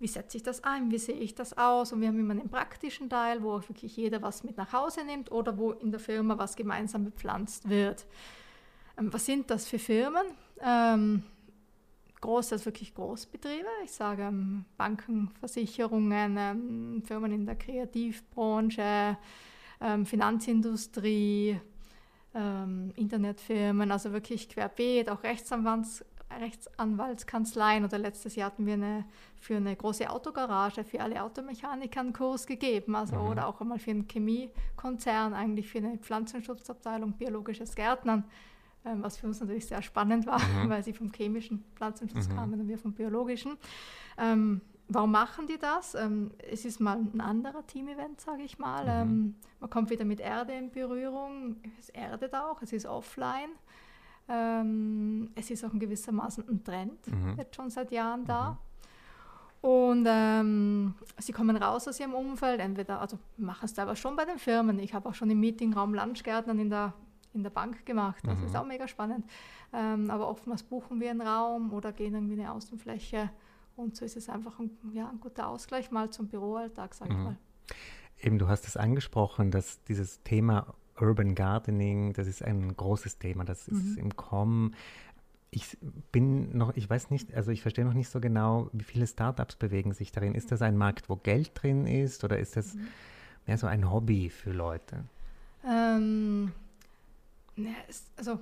wie 0.00 0.08
setze 0.08 0.36
ich 0.36 0.42
das 0.42 0.64
ein, 0.64 0.90
wie 0.90 0.98
sehe 0.98 1.14
ich 1.14 1.36
das 1.36 1.56
aus 1.56 1.92
und 1.92 2.00
wir 2.00 2.08
haben 2.08 2.18
immer 2.18 2.32
einen 2.32 2.48
praktischen 2.48 3.08
Teil, 3.08 3.44
wo 3.44 3.60
wirklich 3.68 3.96
jeder 3.96 4.20
was 4.20 4.42
mit 4.42 4.56
nach 4.56 4.72
Hause 4.72 5.04
nimmt 5.04 5.30
oder 5.30 5.56
wo 5.56 5.70
in 5.70 5.92
der 5.92 6.00
Firma 6.00 6.36
was 6.36 6.56
gemeinsam 6.56 7.04
bepflanzt 7.04 7.68
wird. 7.68 8.04
Ähm, 8.98 9.12
was 9.12 9.26
sind 9.26 9.48
das 9.48 9.68
für 9.68 9.78
Firmen? 9.78 10.26
Ähm, 10.60 11.22
groß, 12.20 12.52
also 12.52 12.64
wirklich 12.66 12.92
Großbetriebe, 12.92 13.68
ich 13.84 13.92
sage 13.92 14.22
ähm, 14.22 14.64
Banken, 14.76 15.30
Versicherungen, 15.38 16.36
ähm, 16.36 17.02
Firmen 17.06 17.30
in 17.30 17.46
der 17.46 17.54
Kreativbranche, 17.54 19.16
ähm, 19.80 20.04
Finanzindustrie, 20.04 21.60
ähm, 22.34 22.92
Internetfirmen, 22.96 23.90
also 23.90 24.12
wirklich 24.12 24.48
querbeet, 24.48 25.10
auch 25.10 25.22
Rechtsanwalts, 25.22 26.04
Rechtsanwaltskanzleien 26.38 27.84
oder 27.84 27.98
letztes 27.98 28.36
Jahr 28.36 28.46
hatten 28.46 28.66
wir 28.66 28.74
eine, 28.74 29.04
für 29.40 29.56
eine 29.56 29.74
große 29.74 30.08
Autogarage 30.08 30.84
für 30.84 31.00
alle 31.00 31.22
Automechaniker 31.22 32.00
einen 32.00 32.12
Kurs 32.12 32.46
gegeben, 32.46 32.94
also 32.94 33.16
mhm. 33.16 33.28
oder 33.28 33.48
auch 33.48 33.60
einmal 33.60 33.78
für 33.78 33.90
einen 33.90 34.06
Chemiekonzern, 34.06 35.34
eigentlich 35.34 35.68
für 35.68 35.78
eine 35.78 35.98
Pflanzenschutzabteilung, 35.98 37.14
biologisches 37.14 37.74
Gärtnern, 37.74 38.24
ähm, 38.84 39.02
was 39.02 39.16
für 39.16 39.26
uns 39.26 39.40
natürlich 39.40 39.66
sehr 39.66 39.82
spannend 39.82 40.26
war, 40.26 40.40
mhm. 40.40 40.68
weil 40.70 40.84
sie 40.84 40.92
vom 40.92 41.10
chemischen 41.12 41.64
Pflanzenschutz 41.74 42.28
mhm. 42.28 42.36
kamen 42.36 42.60
und 42.60 42.68
wir 42.68 42.78
vom 42.78 42.92
biologischen. 42.92 43.56
Ähm, 44.16 44.60
Warum 44.92 45.12
machen 45.12 45.46
die 45.46 45.56
das? 45.56 45.94
Ähm, 45.94 46.32
es 46.50 46.64
ist 46.64 46.80
mal 46.80 46.96
ein 46.96 47.20
anderer 47.20 47.64
Team-Event, 47.64 48.20
sage 48.20 48.42
ich 48.42 48.58
mal. 48.58 48.82
Mhm. 48.82 48.90
Ähm, 48.90 49.34
man 49.60 49.70
kommt 49.70 49.88
wieder 49.88 50.04
mit 50.04 50.18
Erde 50.18 50.52
in 50.52 50.72
Berührung. 50.72 51.56
Es 51.78 51.90
erdet 51.90 52.34
auch, 52.34 52.60
es 52.60 52.72
ist 52.72 52.86
offline. 52.86 53.50
Ähm, 54.28 55.30
es 55.36 55.48
ist 55.50 55.64
auch 55.64 55.72
in 55.72 55.78
gewissermaßen 55.78 56.48
ein 56.48 56.64
Trend, 56.64 57.06
mhm. 57.06 57.36
jetzt 57.38 57.54
schon 57.54 57.70
seit 57.70 57.92
Jahren 57.92 58.24
da. 58.24 58.50
Mhm. 59.62 59.68
Und 59.70 60.06
ähm, 60.08 60.94
sie 61.18 61.32
kommen 61.32 61.56
raus 61.56 61.86
aus 61.86 62.00
ihrem 62.00 62.14
Umfeld, 62.14 62.58
entweder, 62.58 63.00
also 63.00 63.18
machen 63.36 63.66
es 63.66 63.74
da 63.74 63.82
aber 63.82 63.94
schon 63.94 64.16
bei 64.16 64.24
den 64.24 64.38
Firmen. 64.38 64.80
Ich 64.80 64.92
habe 64.92 65.08
auch 65.08 65.14
schon 65.14 65.30
im 65.30 65.38
Meetingraum 65.38 65.94
Lunchgärtnern 65.94 66.58
in 66.58 66.70
der, 66.70 66.94
in 67.32 67.44
der 67.44 67.50
Bank 67.50 67.86
gemacht. 67.86 68.24
Das 68.26 68.40
ist 68.40 68.54
mhm. 68.54 68.56
auch 68.56 68.66
mega 68.66 68.88
spannend. 68.88 69.24
Ähm, 69.72 70.10
aber 70.10 70.28
oftmals 70.28 70.64
buchen 70.64 70.98
wir 70.98 71.10
einen 71.10 71.20
Raum 71.20 71.72
oder 71.72 71.92
gehen 71.92 72.14
irgendwie 72.14 72.40
eine 72.40 72.50
Außenfläche 72.50 73.30
und 73.80 73.96
so 73.96 74.04
ist 74.04 74.16
es 74.16 74.28
einfach 74.28 74.58
ein, 74.58 74.70
ja, 74.92 75.08
ein 75.08 75.20
guter 75.20 75.48
Ausgleich 75.48 75.90
mal 75.90 76.10
zum 76.10 76.28
Büroalltag, 76.28 76.94
sage 76.94 77.12
mhm. 77.12 77.18
ich 77.18 77.24
mal. 77.24 77.36
Eben, 78.22 78.38
du 78.38 78.48
hast 78.48 78.66
es 78.66 78.76
angesprochen, 78.76 79.50
dass 79.50 79.82
dieses 79.84 80.22
Thema 80.22 80.74
Urban 81.00 81.34
Gardening, 81.34 82.12
das 82.12 82.26
ist 82.26 82.44
ein 82.44 82.76
großes 82.76 83.18
Thema, 83.18 83.44
das 83.44 83.68
ist 83.68 83.96
mhm. 83.96 83.98
im 83.98 84.16
Kommen. 84.16 84.74
Ich 85.50 85.78
bin 86.12 86.56
noch, 86.56 86.76
ich 86.76 86.88
weiß 86.88 87.10
nicht, 87.10 87.34
also 87.34 87.50
ich 87.50 87.62
verstehe 87.62 87.84
noch 87.84 87.94
nicht 87.94 88.08
so 88.08 88.20
genau, 88.20 88.68
wie 88.72 88.84
viele 88.84 89.06
Startups 89.06 89.56
bewegen 89.56 89.94
sich 89.94 90.12
darin. 90.12 90.34
Ist 90.34 90.52
das 90.52 90.62
ein 90.62 90.76
Markt, 90.76 91.08
wo 91.08 91.16
Geld 91.16 91.52
drin 91.54 91.86
ist 91.86 92.22
oder 92.22 92.38
ist 92.38 92.56
das 92.56 92.74
mhm. 92.74 92.88
mehr 93.46 93.58
so 93.58 93.66
ein 93.66 93.90
Hobby 93.90 94.28
für 94.28 94.52
Leute? 94.52 95.04
Ähm, 95.66 96.52
also 98.16 98.38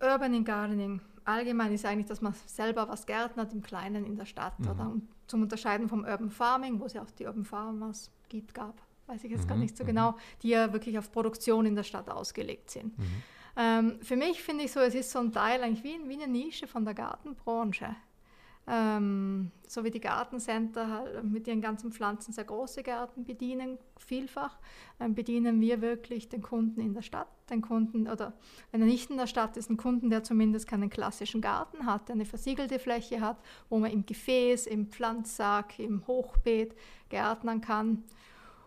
Urban 0.00 0.44
Gardening 0.44 1.00
allgemein 1.24 1.72
ist 1.72 1.84
eigentlich, 1.84 2.06
dass 2.06 2.20
man 2.20 2.34
selber 2.46 2.88
was 2.88 3.06
gärtnert 3.06 3.52
im 3.52 3.62
Kleinen 3.62 4.04
in 4.04 4.16
der 4.16 4.26
Stadt. 4.26 4.58
Mhm. 4.58 4.70
Oder? 4.70 4.90
Und 4.90 5.08
zum 5.26 5.42
Unterscheiden 5.42 5.88
vom 5.88 6.04
Urban 6.04 6.30
Farming, 6.30 6.80
wo 6.80 6.86
es 6.86 6.92
ja 6.92 7.02
auch 7.02 7.10
die 7.10 7.26
Urban 7.26 7.44
Farmers 7.44 8.10
gibt, 8.28 8.54
gab, 8.54 8.80
weiß 9.06 9.24
ich 9.24 9.30
jetzt 9.30 9.44
mhm. 9.44 9.48
gar 9.48 9.56
nicht 9.56 9.76
so 9.76 9.84
mhm. 9.84 9.88
genau, 9.88 10.14
die 10.42 10.48
ja 10.48 10.72
wirklich 10.72 10.98
auf 10.98 11.12
Produktion 11.12 11.66
in 11.66 11.76
der 11.76 11.84
Stadt 11.84 12.10
ausgelegt 12.10 12.70
sind. 12.70 12.98
Mhm. 12.98 13.22
Ähm, 13.56 13.98
für 14.00 14.16
mich 14.16 14.42
finde 14.42 14.64
ich 14.64 14.72
so, 14.72 14.80
es 14.80 14.94
ist 14.94 15.10
so 15.10 15.18
ein 15.18 15.32
Teil 15.32 15.62
eigentlich 15.62 15.84
wie, 15.84 16.08
wie 16.08 16.22
eine 16.22 16.30
Nische 16.30 16.66
von 16.66 16.84
der 16.84 16.94
Gartenbranche. 16.94 17.94
Ähm, 18.66 19.50
so 19.66 19.82
wie 19.82 19.90
die 19.90 20.00
Gartencenter 20.00 20.88
halt 20.88 21.24
mit 21.24 21.48
ihren 21.48 21.60
ganzen 21.60 21.90
Pflanzen 21.90 22.32
sehr 22.32 22.44
große 22.44 22.84
Gärten 22.84 23.24
bedienen, 23.24 23.78
vielfach, 23.98 24.56
ähm, 25.00 25.16
bedienen 25.16 25.60
wir 25.60 25.80
wirklich 25.80 26.28
den 26.28 26.42
Kunden 26.42 26.80
in 26.80 26.94
der 26.94 27.02
Stadt, 27.02 27.26
den 27.50 27.60
Kunden, 27.60 28.06
oder 28.06 28.34
wenn 28.70 28.80
er 28.80 28.86
nicht 28.86 29.10
in 29.10 29.16
der 29.16 29.26
Stadt 29.26 29.56
ist, 29.56 29.68
einen 29.68 29.78
Kunden, 29.78 30.10
der 30.10 30.22
zumindest 30.22 30.68
keinen 30.68 30.90
klassischen 30.90 31.40
Garten 31.40 31.86
hat, 31.86 32.08
der 32.08 32.14
eine 32.14 32.24
versiegelte 32.24 32.78
Fläche 32.78 33.20
hat, 33.20 33.38
wo 33.68 33.78
man 33.78 33.90
im 33.90 34.06
Gefäß, 34.06 34.66
im 34.68 34.86
Pflanzsack, 34.86 35.80
im 35.80 36.06
Hochbeet 36.06 36.76
gärtnern 37.08 37.60
kann. 37.60 38.04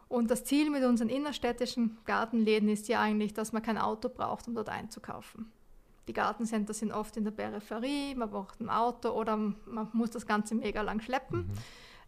Und 0.10 0.30
das 0.30 0.44
Ziel 0.44 0.70
mit 0.70 0.84
unseren 0.84 1.10
innerstädtischen 1.10 1.98
Gartenläden 2.06 2.68
ist 2.68 2.90
ja 2.90 3.00
eigentlich, 3.00 3.34
dass 3.34 3.54
man 3.54 3.62
kein 3.62 3.78
Auto 3.78 4.10
braucht, 4.10 4.48
um 4.48 4.56
dort 4.56 4.70
einzukaufen. 4.70 5.52
Die 6.08 6.14
Gartencenter 6.14 6.74
sind 6.74 6.92
oft 6.92 7.18
in 7.18 7.24
der 7.24 7.32
Peripherie, 7.32 8.16
man 8.16 8.30
braucht 8.30 8.60
ein 8.62 8.70
Auto 8.70 9.10
oder 9.10 9.38
man 9.38 9.90
muss 9.94 10.12
das 10.12 10.28
Ganze 10.28 10.56
mega 10.56 10.82
lang 10.82 11.02
schleppen. 11.02 11.48
Mhm. 11.48 11.54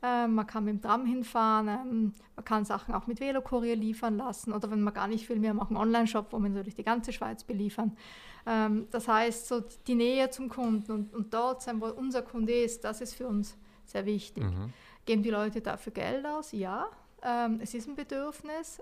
Ähm, 0.03 0.35
man 0.35 0.45
kann 0.45 0.63
mit 0.63 0.75
dem 0.75 0.81
Tram 0.81 1.07
hinfahren, 1.07 1.67
ähm, 1.67 2.13
man 2.35 2.45
kann 2.45 2.65
Sachen 2.65 2.93
auch 2.93 3.07
mit 3.07 3.19
Velokurier 3.19 3.75
liefern 3.75 4.17
lassen 4.17 4.53
oder 4.53 4.69
wenn 4.69 4.81
man 4.81 4.93
gar 4.93 5.07
nicht 5.07 5.27
will, 5.27 5.41
wir 5.41 5.55
machen 5.55 5.75
einen 5.75 5.87
Online-Shop, 5.87 6.27
wo 6.29 6.37
wir 6.37 6.49
natürlich 6.49 6.75
die 6.75 6.83
ganze 6.83 7.11
Schweiz 7.11 7.43
beliefern. 7.43 7.97
Ähm, 8.45 8.87
das 8.91 9.07
heißt, 9.07 9.47
so 9.47 9.63
die 9.87 9.95
Nähe 9.95 10.29
zum 10.29 10.49
Kunden 10.49 10.91
und, 10.91 11.13
und 11.15 11.33
dort 11.33 11.63
sein, 11.63 11.81
wo 11.81 11.87
unser 11.87 12.21
Kunde 12.21 12.53
ist, 12.53 12.83
das 12.83 13.01
ist 13.01 13.15
für 13.15 13.27
uns 13.27 13.57
sehr 13.85 14.05
wichtig. 14.05 14.43
Mhm. 14.43 14.71
Geben 15.05 15.23
die 15.23 15.31
Leute 15.31 15.61
dafür 15.61 15.93
Geld 15.93 16.27
aus? 16.27 16.51
Ja, 16.51 16.87
ähm, 17.23 17.59
es 17.61 17.73
ist 17.73 17.87
ein 17.87 17.95
Bedürfnis. 17.95 18.79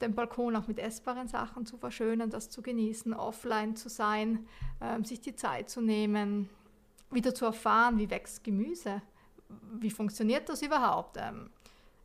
Den 0.00 0.14
Balkon 0.14 0.54
auch 0.56 0.68
mit 0.68 0.78
essbaren 0.78 1.28
Sachen 1.28 1.66
zu 1.66 1.76
verschönern, 1.76 2.30
das 2.30 2.50
zu 2.50 2.62
genießen, 2.62 3.12
offline 3.14 3.76
zu 3.76 3.88
sein, 3.88 4.46
ähm, 4.80 5.04
sich 5.04 5.20
die 5.20 5.34
Zeit 5.34 5.70
zu 5.70 5.80
nehmen, 5.80 6.48
wieder 7.10 7.34
zu 7.34 7.46
erfahren, 7.46 7.98
wie 7.98 8.10
wächst 8.10 8.44
Gemüse, 8.44 9.02
wie 9.80 9.90
funktioniert 9.90 10.48
das 10.48 10.62
überhaupt. 10.62 11.16
Ähm, 11.18 11.50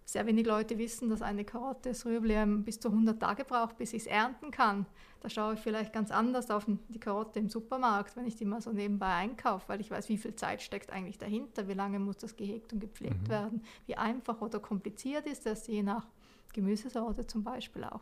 sehr 0.05 0.25
wenig 0.25 0.45
Leute 0.45 0.77
wissen, 0.77 1.09
dass 1.09 1.21
eine 1.21 1.45
Karotte, 1.45 1.89
das 1.89 2.05
Rüebli 2.05 2.33
ähm, 2.33 2.63
bis 2.63 2.79
zu 2.79 2.89
100 2.89 3.19
Tage 3.19 3.45
braucht, 3.45 3.77
bis 3.77 3.93
ich 3.93 4.03
es 4.03 4.07
ernten 4.07 4.51
kann. 4.51 4.85
Da 5.21 5.29
schaue 5.29 5.53
ich 5.53 5.59
vielleicht 5.61 5.93
ganz 5.93 6.11
anders 6.11 6.51
auf 6.51 6.65
die 6.67 6.99
Karotte 6.99 7.39
im 7.39 7.47
Supermarkt, 7.47 8.17
wenn 8.17 8.25
ich 8.25 8.35
die 8.35 8.43
mal 8.43 8.61
so 8.61 8.71
nebenbei 8.71 9.13
einkaufe, 9.13 9.69
weil 9.69 9.79
ich 9.79 9.89
weiß, 9.89 10.09
wie 10.09 10.17
viel 10.17 10.35
Zeit 10.35 10.61
steckt 10.61 10.91
eigentlich 10.91 11.17
dahinter, 11.17 11.67
wie 11.69 11.73
lange 11.73 11.99
muss 11.99 12.17
das 12.17 12.35
gehegt 12.35 12.73
und 12.73 12.79
gepflegt 12.79 13.23
mhm. 13.23 13.29
werden, 13.29 13.63
wie 13.85 13.95
einfach 13.95 14.41
oder 14.41 14.59
kompliziert 14.59 15.25
ist 15.25 15.45
das, 15.45 15.67
je 15.67 15.83
nach 15.83 16.05
Gemüsesorte 16.53 17.27
zum 17.27 17.43
Beispiel 17.43 17.83
auch. 17.83 18.01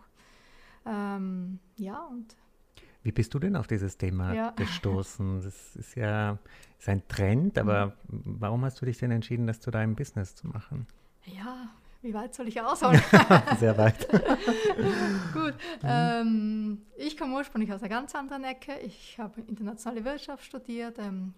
Ähm, 0.85 1.59
ja, 1.77 2.01
und 2.05 2.35
wie 3.03 3.11
bist 3.11 3.33
du 3.33 3.39
denn 3.39 3.55
auf 3.55 3.67
dieses 3.67 3.97
Thema 3.97 4.33
ja. 4.33 4.51
gestoßen? 4.51 5.41
Das 5.43 5.75
ist 5.75 5.95
ja 5.95 6.37
ist 6.77 6.89
ein 6.89 7.07
Trend, 7.07 7.57
aber 7.57 7.93
mhm. 8.07 8.37
warum 8.39 8.65
hast 8.65 8.81
du 8.81 8.85
dich 8.85 8.97
denn 8.97 9.11
entschieden, 9.11 9.47
das 9.47 9.59
zu 9.59 9.71
deinem 9.71 9.95
Business 9.95 10.35
zu 10.35 10.47
machen? 10.47 10.87
Ja, 11.25 11.69
wie 12.01 12.13
weit 12.13 12.33
soll 12.33 12.47
ich 12.47 12.59
ausholen? 12.59 13.01
Sehr 13.59 13.77
weit. 13.77 14.07
Gut. 15.33 15.53
Mhm. 15.81 15.83
Ähm, 15.83 16.81
ich 16.97 17.17
komme 17.17 17.35
ursprünglich 17.35 17.71
aus 17.71 17.81
einer 17.81 17.89
ganz 17.89 18.15
anderen 18.15 18.43
Ecke. 18.43 18.79
Ich 18.79 19.19
habe 19.19 19.41
internationale 19.41 20.03
Wirtschaft 20.03 20.43
studiert, 20.43 20.97
ähm, 20.97 21.33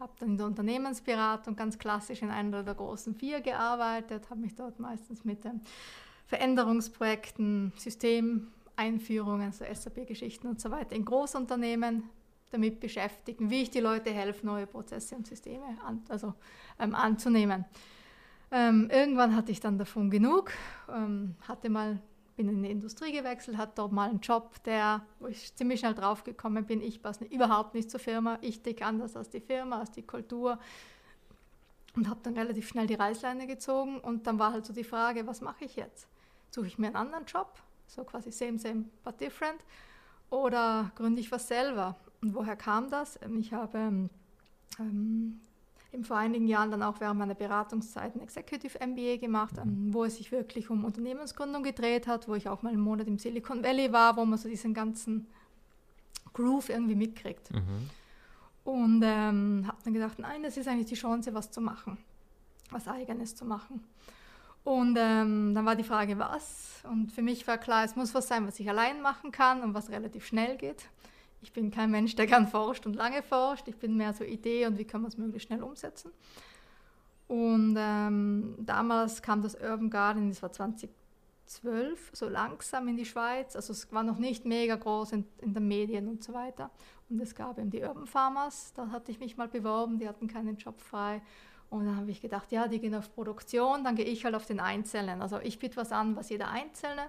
habe 0.00 0.12
dann 0.18 0.30
in 0.30 0.36
der 0.36 0.46
Unternehmensberatung 0.46 1.54
ganz 1.54 1.78
klassisch 1.78 2.22
in 2.22 2.30
einer 2.30 2.64
der 2.64 2.74
großen 2.74 3.14
vier 3.14 3.40
gearbeitet, 3.40 4.28
habe 4.30 4.40
mich 4.40 4.56
dort 4.56 4.80
meistens 4.80 5.24
mit 5.24 5.44
dem 5.44 5.60
Veränderungsprojekten, 6.30 7.72
Systemeinführungen, 7.76 9.50
so 9.50 9.64
SAP-Geschichten 9.64 10.46
und 10.46 10.60
so 10.60 10.70
weiter 10.70 10.94
in 10.94 11.04
Großunternehmen 11.04 12.04
damit 12.52 12.78
beschäftigen, 12.78 13.50
wie 13.50 13.62
ich 13.62 13.70
die 13.70 13.80
Leute 13.80 14.10
helfe, 14.10 14.46
neue 14.46 14.68
Prozesse 14.68 15.16
und 15.16 15.26
Systeme 15.26 15.76
an, 15.84 16.02
also, 16.08 16.34
ähm, 16.78 16.94
anzunehmen. 16.94 17.64
Ähm, 18.52 18.88
irgendwann 18.92 19.34
hatte 19.34 19.50
ich 19.50 19.58
dann 19.58 19.76
davon 19.76 20.08
genug, 20.08 20.52
ähm, 20.88 21.34
hatte 21.48 21.68
mal, 21.68 22.00
bin 22.36 22.48
in 22.48 22.62
die 22.62 22.70
Industrie 22.70 23.12
gewechselt, 23.12 23.56
hatte 23.56 23.72
dort 23.74 23.90
mal 23.90 24.08
einen 24.08 24.20
Job, 24.20 24.62
der, 24.64 25.02
wo 25.18 25.26
ich 25.26 25.54
ziemlich 25.56 25.80
schnell 25.80 25.94
draufgekommen 25.94 26.64
bin, 26.64 26.80
ich 26.80 27.02
passe 27.02 27.24
überhaupt 27.24 27.74
nicht 27.74 27.90
zur 27.90 28.00
Firma, 28.00 28.38
ich 28.40 28.62
dick 28.62 28.82
anders 28.86 29.16
als 29.16 29.30
die 29.30 29.40
Firma, 29.40 29.80
als 29.80 29.90
die 29.90 30.02
Kultur 30.02 30.60
und 31.96 32.08
habe 32.08 32.20
dann 32.22 32.34
relativ 32.34 32.68
schnell 32.68 32.86
die 32.86 32.94
Reißleine 32.94 33.48
gezogen 33.48 33.98
und 33.98 34.28
dann 34.28 34.38
war 34.38 34.52
halt 34.52 34.64
so 34.64 34.72
die 34.72 34.84
Frage, 34.84 35.26
was 35.26 35.40
mache 35.40 35.64
ich 35.64 35.74
jetzt? 35.74 36.06
Suche 36.50 36.66
ich 36.66 36.78
mir 36.78 36.88
einen 36.88 36.96
anderen 36.96 37.24
Job, 37.26 37.58
so 37.86 38.04
quasi 38.04 38.30
same, 38.30 38.58
same, 38.58 38.84
but 39.04 39.20
different, 39.20 39.60
oder 40.30 40.90
gründe 40.94 41.20
ich 41.20 41.30
was 41.32 41.48
selber? 41.48 41.96
Und 42.22 42.34
woher 42.34 42.56
kam 42.56 42.90
das? 42.90 43.18
Ähm, 43.22 43.38
ich 43.38 43.52
habe 43.52 44.08
ähm, 44.78 45.40
vor 46.02 46.16
einigen 46.16 46.46
Jahren 46.46 46.70
dann 46.70 46.82
auch 46.82 47.00
während 47.00 47.18
meiner 47.18 47.34
Beratungszeit 47.34 48.14
ein 48.14 48.20
Executive 48.20 48.78
MBA 48.78 49.16
gemacht, 49.16 49.56
ähm, 49.58 49.92
wo 49.92 50.04
es 50.04 50.16
sich 50.16 50.30
wirklich 50.30 50.70
um 50.70 50.84
Unternehmensgründung 50.84 51.62
gedreht 51.62 52.06
hat, 52.06 52.28
wo 52.28 52.34
ich 52.34 52.48
auch 52.48 52.62
mal 52.62 52.70
einen 52.70 52.80
Monat 52.80 53.08
im 53.08 53.18
Silicon 53.18 53.64
Valley 53.64 53.92
war, 53.92 54.16
wo 54.16 54.24
man 54.24 54.38
so 54.38 54.48
diesen 54.48 54.72
ganzen 54.72 55.26
Groove 56.32 56.68
irgendwie 56.68 56.94
mitkriegt. 56.94 57.52
Mhm. 57.52 57.90
Und 58.62 59.02
ähm, 59.04 59.64
habe 59.66 59.78
dann 59.84 59.94
gedacht, 59.94 60.18
nein, 60.18 60.42
das 60.42 60.56
ist 60.56 60.68
eigentlich 60.68 60.86
die 60.86 60.94
Chance, 60.94 61.34
was 61.34 61.50
zu 61.50 61.60
machen, 61.60 61.98
was 62.70 62.86
eigenes 62.86 63.34
zu 63.34 63.44
machen. 63.44 63.82
Und 64.64 64.96
ähm, 64.98 65.54
dann 65.54 65.64
war 65.64 65.76
die 65.76 65.84
Frage, 65.84 66.18
was? 66.18 66.82
Und 66.84 67.12
für 67.12 67.22
mich 67.22 67.46
war 67.46 67.58
klar, 67.58 67.84
es 67.84 67.96
muss 67.96 68.14
was 68.14 68.28
sein, 68.28 68.46
was 68.46 68.60
ich 68.60 68.68
allein 68.68 69.00
machen 69.00 69.32
kann 69.32 69.62
und 69.62 69.74
was 69.74 69.90
relativ 69.90 70.26
schnell 70.26 70.56
geht. 70.56 70.88
Ich 71.42 71.52
bin 71.52 71.70
kein 71.70 71.90
Mensch, 71.90 72.14
der 72.16 72.26
gern 72.26 72.46
forscht 72.46 72.86
und 72.86 72.94
lange 72.94 73.22
forscht. 73.22 73.66
Ich 73.68 73.76
bin 73.76 73.96
mehr 73.96 74.12
so 74.12 74.24
Idee 74.24 74.66
und 74.66 74.78
wie 74.78 74.84
kann 74.84 75.00
man 75.00 75.10
es 75.10 75.16
möglichst 75.16 75.48
schnell 75.48 75.62
umsetzen. 75.62 76.10
Und 77.28 77.76
ähm, 77.78 78.56
damals 78.58 79.22
kam 79.22 79.40
das 79.40 79.54
Urban 79.54 79.88
Garden, 79.88 80.30
das 80.30 80.42
war 80.42 80.52
2012, 80.52 82.10
so 82.12 82.28
langsam 82.28 82.88
in 82.88 82.96
die 82.96 83.06
Schweiz. 83.06 83.56
Also 83.56 83.72
es 83.72 83.90
war 83.92 84.02
noch 84.02 84.18
nicht 84.18 84.44
mega 84.44 84.76
groß 84.76 85.12
in, 85.12 85.24
in 85.38 85.54
den 85.54 85.68
Medien 85.68 86.08
und 86.08 86.22
so 86.22 86.34
weiter. 86.34 86.70
Und 87.08 87.20
es 87.20 87.34
gab 87.34 87.58
eben 87.58 87.70
die 87.70 87.82
Urban 87.82 88.06
Farmers, 88.06 88.72
da 88.74 88.88
hatte 88.90 89.10
ich 89.12 89.20
mich 89.20 89.36
mal 89.36 89.48
beworben, 89.48 89.98
die 89.98 90.08
hatten 90.08 90.28
keinen 90.28 90.56
Job 90.56 90.80
frei. 90.80 91.22
Und 91.70 91.86
dann 91.86 91.96
habe 91.96 92.10
ich 92.10 92.20
gedacht, 92.20 92.50
ja, 92.50 92.66
die 92.66 92.80
gehen 92.80 92.94
auf 92.96 93.14
Produktion, 93.14 93.84
dann 93.84 93.94
gehe 93.94 94.04
ich 94.04 94.24
halt 94.24 94.34
auf 94.34 94.44
den 94.44 94.58
Einzelnen. 94.58 95.22
Also 95.22 95.38
ich 95.38 95.58
biete 95.60 95.76
was 95.76 95.92
an, 95.92 96.16
was 96.16 96.28
jeder 96.28 96.48
Einzelne 96.48 97.02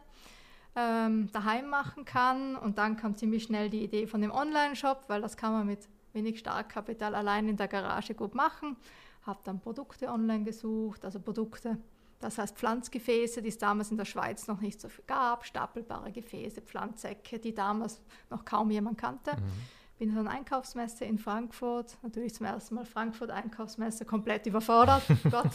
ähm, 0.76 1.30
daheim 1.32 1.68
machen 1.68 2.06
kann. 2.06 2.56
Und 2.56 2.78
dann 2.78 2.96
kam 2.96 3.16
ziemlich 3.16 3.44
schnell 3.44 3.72
die 3.72 3.84
Idee 3.84 4.06
von 4.06 4.22
dem 4.22 4.32
Online-Shop, 4.32 5.06
weil 5.08 5.22
das 5.22 5.36
kann 5.36 5.52
man 5.52 5.66
mit 5.66 5.90
wenig 6.14 6.38
Startkapital 6.40 7.16
allein 7.16 7.50
in 7.50 7.58
der 7.58 7.68
Garage 7.68 8.14
gut 8.14 8.36
machen. 8.36 8.78
Habe 9.24 9.40
dann 9.44 9.60
Produkte 9.60 10.08
online 10.10 10.44
gesucht, 10.44 11.06
also 11.06 11.20
Produkte, 11.20 11.78
das 12.20 12.38
heißt 12.38 12.56
Pflanzgefäße, 12.56 13.42
die 13.42 13.50
es 13.50 13.58
damals 13.58 13.90
in 13.90 13.98
der 13.98 14.06
Schweiz 14.06 14.48
noch 14.48 14.62
nicht 14.62 14.80
so 14.80 14.90
viel 14.90 15.04
gab, 15.08 15.44
stapelbare 15.44 16.12
Gefäße, 16.12 16.62
Pflanzsäcke, 16.62 17.40
die 17.40 17.56
damals 17.56 18.00
noch 18.30 18.46
kaum 18.46 18.70
jemand 18.70 19.00
kannte. 19.00 19.32
Mhm 19.38 19.81
bin 20.02 20.18
einer 20.18 20.32
Einkaufsmesse 20.32 21.06
in 21.06 21.20
Frankfurt, 21.20 21.96
natürlich 22.02 22.34
zum 22.34 22.48
ersten 22.48 22.74
Mal 22.74 22.86
Frankfurt 22.86 23.30
Einkaufsmesse, 23.30 24.04
komplett 24.04 24.48
überfordert. 24.48 25.04
Gott, 25.30 25.52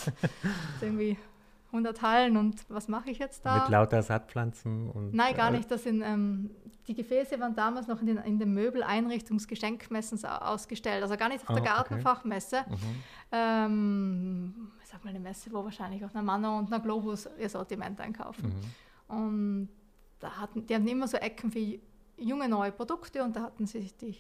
irgendwie 0.81 1.19
100 1.73 2.01
Hallen 2.01 2.37
und 2.37 2.65
was 2.69 2.87
mache 2.87 3.11
ich 3.11 3.19
jetzt 3.19 3.45
da? 3.45 3.63
Mit 3.63 3.71
lauter 3.71 4.05
Saatpflanzen 4.05 4.89
und. 4.89 5.13
Nein, 5.15 5.35
gar 5.35 5.51
nicht. 5.51 5.69
Das 5.69 5.83
sind, 5.83 6.01
ähm, 6.01 6.51
die 6.87 6.95
Gefäße 6.95 7.41
waren 7.41 7.57
damals 7.57 7.89
noch 7.89 8.01
in 8.01 8.07
den, 8.07 8.19
in 8.19 8.39
den 8.39 8.55
Möbeleinrichtungsgeschenkmessen 8.55 10.25
ausgestellt, 10.25 11.03
also 11.03 11.17
gar 11.17 11.29
nicht 11.29 11.43
auf 11.43 11.51
oh, 11.51 11.55
der 11.55 11.65
Gartenfachmesse. 11.65 12.59
Okay. 12.61 12.71
Mhm. 12.71 13.03
Ähm, 13.33 14.71
ich 14.81 14.89
sag 14.89 15.03
mal 15.03 15.11
eine 15.11 15.19
Messe, 15.19 15.53
wo 15.53 15.65
wahrscheinlich 15.65 16.05
auch 16.05 16.15
eine 16.15 16.23
Manno 16.23 16.57
und 16.57 16.73
eine 16.73 16.81
Globus 16.81 17.29
ihr 17.37 17.49
Sortiment 17.49 18.01
einkaufen. 18.01 18.55
Mhm. 19.09 19.17
Und 19.17 19.69
da 20.21 20.41
hatten, 20.41 20.65
die 20.65 20.73
hatten 20.77 20.87
immer 20.87 21.09
so 21.09 21.17
Ecken 21.17 21.51
für 21.51 21.81
junge 22.17 22.49
neue 22.49 22.71
Produkte 22.71 23.25
und 23.25 23.35
da 23.35 23.43
hatten 23.43 23.67
sie 23.67 23.91
die 24.01 24.15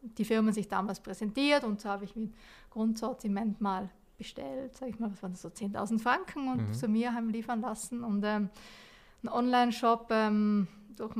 die 0.00 0.24
Firmen 0.24 0.52
sich 0.52 0.68
damals 0.68 1.00
präsentiert 1.00 1.64
und 1.64 1.80
so 1.80 1.88
habe 1.88 2.04
ich 2.04 2.14
mir 2.14 2.30
Grundsortiment 2.70 3.60
mal 3.60 3.90
bestellt, 4.16 4.76
sage 4.76 4.90
ich 4.90 4.98
mal, 4.98 5.10
was 5.10 5.22
waren 5.22 5.32
das 5.32 5.42
so 5.42 5.48
10.000 5.48 6.00
Franken 6.00 6.48
und 6.48 6.68
mhm. 6.68 6.74
zu 6.74 6.88
mir 6.88 7.14
haben 7.14 7.30
liefern 7.30 7.60
lassen 7.60 8.04
und 8.04 8.24
ähm, 8.24 8.50
einen 9.22 9.32
Online-Shop 9.32 10.08
ähm, 10.10 10.68
durch 10.96 11.14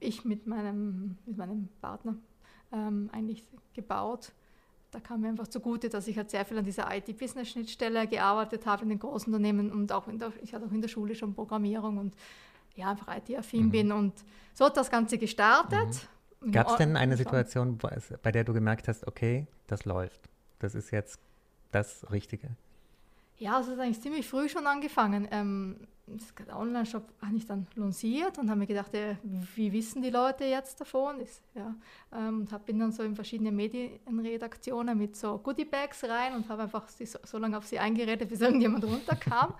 ich 0.00 0.24
mit 0.24 0.46
meinem, 0.46 1.16
mit 1.26 1.36
meinem 1.36 1.68
Partner 1.80 2.16
ähm, 2.72 3.10
eigentlich 3.12 3.44
gebaut. 3.74 4.32
Da 4.90 5.00
kam 5.00 5.20
mir 5.20 5.28
einfach 5.28 5.48
zugute, 5.48 5.88
dass 5.88 6.08
ich 6.08 6.16
halt 6.16 6.30
sehr 6.30 6.44
viel 6.44 6.58
an 6.58 6.64
dieser 6.64 6.88
IT-Business-Schnittstelle 6.94 8.06
gearbeitet 8.06 8.64
habe 8.64 8.84
in 8.84 8.88
den 8.88 8.98
großen 8.98 9.32
Unternehmen 9.32 9.70
und 9.70 9.92
auch 9.92 10.08
in 10.08 10.18
der, 10.18 10.32
ich 10.42 10.54
hatte 10.54 10.66
auch 10.66 10.72
in 10.72 10.80
der 10.80 10.88
Schule 10.88 11.14
schon 11.14 11.34
Programmierung 11.34 11.98
und 11.98 12.14
ja, 12.74 12.90
einfach 12.90 13.14
IT-affin 13.16 13.66
mhm. 13.66 13.70
bin. 13.70 13.92
Und 13.92 14.14
so 14.54 14.64
hat 14.64 14.76
das 14.76 14.90
Ganze 14.90 15.18
gestartet. 15.18 15.88
Mhm. 15.88 16.17
Gab 16.52 16.70
es 16.70 16.76
denn 16.76 16.96
eine 16.96 17.16
Situation, 17.16 17.78
bei 18.22 18.32
der 18.32 18.44
du 18.44 18.52
gemerkt 18.52 18.88
hast, 18.88 19.06
okay, 19.06 19.46
das 19.66 19.84
läuft, 19.84 20.28
das 20.60 20.74
ist 20.74 20.90
jetzt 20.90 21.20
das 21.72 22.10
Richtige? 22.10 22.50
Ja, 23.38 23.60
es 23.60 23.68
hat 23.68 23.78
eigentlich 23.78 24.00
ziemlich 24.00 24.28
früh 24.28 24.48
schon 24.48 24.66
angefangen. 24.66 25.28
Ähm, 25.30 25.76
der 26.46 26.58
Online-Shop 26.58 27.04
habe 27.24 27.36
ich 27.36 27.46
dann 27.46 27.66
lanciert 27.74 28.38
und 28.38 28.48
habe 28.48 28.60
mir 28.60 28.66
gedacht, 28.66 28.94
äh, 28.94 29.16
wie 29.54 29.72
wissen 29.72 30.02
die 30.02 30.10
Leute 30.10 30.44
jetzt 30.44 30.80
davon? 30.80 31.20
Ist, 31.20 31.42
ja, 31.54 31.74
ähm, 32.12 32.40
und 32.40 32.52
hab, 32.52 32.66
bin 32.66 32.78
dann 32.78 32.92
so 32.92 33.02
in 33.02 33.14
verschiedene 33.14 33.52
Medienredaktionen 33.52 34.96
mit 34.96 35.16
so 35.16 35.38
Goodie-Bags 35.38 36.04
rein 36.04 36.34
und 36.34 36.48
habe 36.48 36.62
einfach 36.62 36.88
so, 36.88 37.04
so, 37.22 37.38
lange 37.38 37.58
auf 37.58 37.66
sie 37.66 37.78
eingeredet, 37.78 38.28
bis 38.28 38.40
irgendjemand 38.40 38.84
runterkam. 38.84 39.54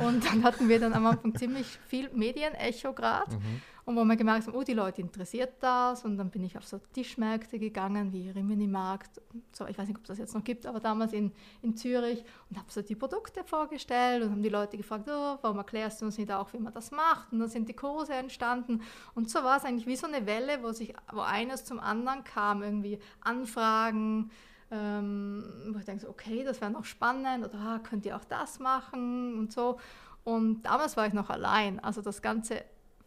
und 0.00 0.24
dann 0.24 0.42
hatten 0.42 0.68
wir 0.68 0.80
dann 0.80 0.94
am 0.94 1.06
Anfang 1.06 1.34
ziemlich 1.34 1.66
viel 1.86 2.10
Medienecho 2.12 2.92
gerade. 2.92 3.36
Mhm. 3.36 3.62
Und 3.90 3.96
wo 3.96 4.04
wir 4.04 4.14
gemerkt 4.14 4.46
haben, 4.46 4.54
oh, 4.54 4.62
die 4.62 4.74
Leute 4.74 5.00
interessiert 5.00 5.54
das. 5.58 6.04
Und 6.04 6.16
dann 6.16 6.30
bin 6.30 6.44
ich 6.44 6.56
auf 6.56 6.64
so 6.64 6.78
Tischmärkte 6.92 7.58
gegangen, 7.58 8.12
wie 8.12 8.30
Rimini-Markt. 8.30 9.20
So, 9.50 9.66
ich 9.66 9.76
weiß 9.76 9.88
nicht, 9.88 9.96
ob 9.96 10.04
es 10.04 10.08
das 10.08 10.18
jetzt 10.18 10.32
noch 10.32 10.44
gibt, 10.44 10.64
aber 10.64 10.78
damals 10.78 11.12
in, 11.12 11.32
in 11.60 11.76
Zürich. 11.76 12.22
Und 12.48 12.56
habe 12.56 12.70
so 12.70 12.82
die 12.82 12.94
Produkte 12.94 13.42
vorgestellt 13.42 14.22
und 14.22 14.30
haben 14.30 14.42
die 14.44 14.48
Leute 14.48 14.76
gefragt, 14.76 15.08
oh, 15.08 15.38
warum 15.42 15.58
erklärst 15.58 16.00
du 16.00 16.06
uns 16.06 16.18
nicht 16.18 16.30
auch, 16.30 16.52
wie 16.52 16.60
man 16.60 16.72
das 16.72 16.92
macht? 16.92 17.32
Und 17.32 17.40
dann 17.40 17.48
sind 17.48 17.68
die 17.68 17.74
Kurse 17.74 18.14
entstanden. 18.14 18.80
Und 19.16 19.28
so 19.28 19.42
war 19.42 19.56
es 19.56 19.64
eigentlich 19.64 19.88
wie 19.88 19.96
so 19.96 20.06
eine 20.06 20.24
Welle, 20.24 20.62
wo, 20.62 20.70
sich, 20.70 20.94
wo 21.12 21.22
eines 21.22 21.64
zum 21.64 21.80
anderen 21.80 22.22
kam. 22.22 22.62
Irgendwie 22.62 23.00
Anfragen, 23.22 24.30
ähm, 24.70 25.42
wo 25.72 25.80
ich 25.80 25.84
denke, 25.84 26.08
okay, 26.08 26.44
das 26.44 26.60
wäre 26.60 26.70
noch 26.70 26.84
spannend. 26.84 27.44
Oder 27.44 27.58
ah, 27.58 27.78
könnt 27.80 28.06
ihr 28.06 28.14
auch 28.14 28.24
das 28.24 28.60
machen 28.60 29.36
und 29.36 29.52
so. 29.52 29.80
Und 30.22 30.62
damals 30.62 30.96
war 30.96 31.08
ich 31.08 31.12
noch 31.12 31.28
allein. 31.28 31.80
Also 31.80 32.02
das 32.02 32.22
ganze 32.22 32.62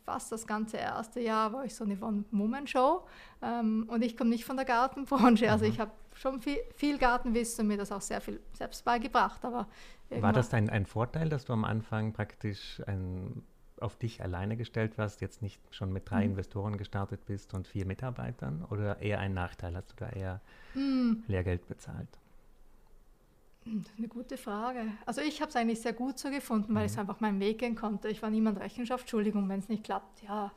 fast 0.05 0.31
das 0.31 0.45
ganze 0.45 0.77
erste 0.77 1.19
Jahr 1.19 1.53
war 1.53 1.65
ich 1.65 1.75
so 1.75 1.83
eine 1.83 1.97
One-Woman-Show 1.99 3.03
ähm, 3.41 3.85
und 3.89 4.01
ich 4.03 4.17
komme 4.17 4.29
nicht 4.29 4.45
von 4.45 4.55
der 4.55 4.65
Gartenbranche. 4.65 5.51
Also 5.51 5.65
mhm. 5.65 5.71
ich 5.71 5.79
habe 5.79 5.91
schon 6.13 6.41
viel, 6.41 6.57
viel 6.75 6.97
Gartenwissen 6.97 7.63
und 7.63 7.67
mir 7.67 7.77
das 7.77 7.91
auch 7.91 8.01
sehr 8.01 8.21
viel 8.21 8.39
selbst 8.53 8.83
beigebracht. 8.85 9.43
Aber 9.45 9.67
war 10.09 10.33
das 10.33 10.53
ein, 10.53 10.69
ein 10.69 10.85
Vorteil, 10.85 11.29
dass 11.29 11.45
du 11.45 11.53
am 11.53 11.65
Anfang 11.65 12.13
praktisch 12.13 12.81
ein, 12.85 13.43
auf 13.79 13.95
dich 13.95 14.21
alleine 14.21 14.57
gestellt 14.57 14.97
warst, 14.97 15.21
jetzt 15.21 15.41
nicht 15.41 15.59
schon 15.73 15.91
mit 15.91 16.09
drei 16.09 16.23
mhm. 16.23 16.31
Investoren 16.31 16.77
gestartet 16.77 17.25
bist 17.25 17.53
und 17.53 17.67
vier 17.67 17.85
Mitarbeitern 17.85 18.65
oder 18.69 19.01
eher 19.01 19.19
ein 19.19 19.33
Nachteil? 19.33 19.75
Hast 19.75 19.91
du 19.91 19.95
da 19.97 20.09
eher 20.09 20.41
mhm. 20.73 21.23
Lehrgeld 21.27 21.67
bezahlt? 21.67 22.09
Hm, 23.63 23.83
das 23.83 23.91
ist 23.93 23.97
eine 23.97 24.07
gute 24.07 24.37
Frage. 24.37 24.85
Also 25.05 25.21
ich 25.21 25.41
habe 25.41 25.49
es 25.49 25.55
eigentlich 25.55 25.81
sehr 25.81 25.93
gut 25.93 26.19
so 26.19 26.29
gefunden, 26.29 26.73
weil 26.75 26.87
mhm. 26.87 26.93
ich 26.93 26.99
einfach 26.99 27.19
meinen 27.19 27.39
Weg 27.39 27.59
gehen 27.59 27.75
konnte. 27.75 28.09
Ich 28.09 28.21
war 28.21 28.29
niemand 28.29 28.59
Rechenschaft, 28.59 29.03
Entschuldigung, 29.03 29.47
wenn 29.49 29.59
es 29.59 29.69
nicht 29.69 29.83
klappt, 29.83 30.23
ja, 30.23 30.51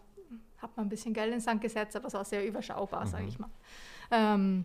hat 0.58 0.76
man 0.76 0.86
ein 0.86 0.88
bisschen 0.88 1.14
Geld 1.14 1.32
ins 1.32 1.44
Sand 1.44 1.60
gesetzt, 1.60 1.96
aber 1.96 2.08
es 2.08 2.14
war 2.14 2.24
sehr 2.24 2.46
überschaubar, 2.46 3.04
mhm. 3.04 3.10
sage 3.10 3.26
ich 3.26 3.38
mal. 3.38 3.50
Ähm, 4.10 4.64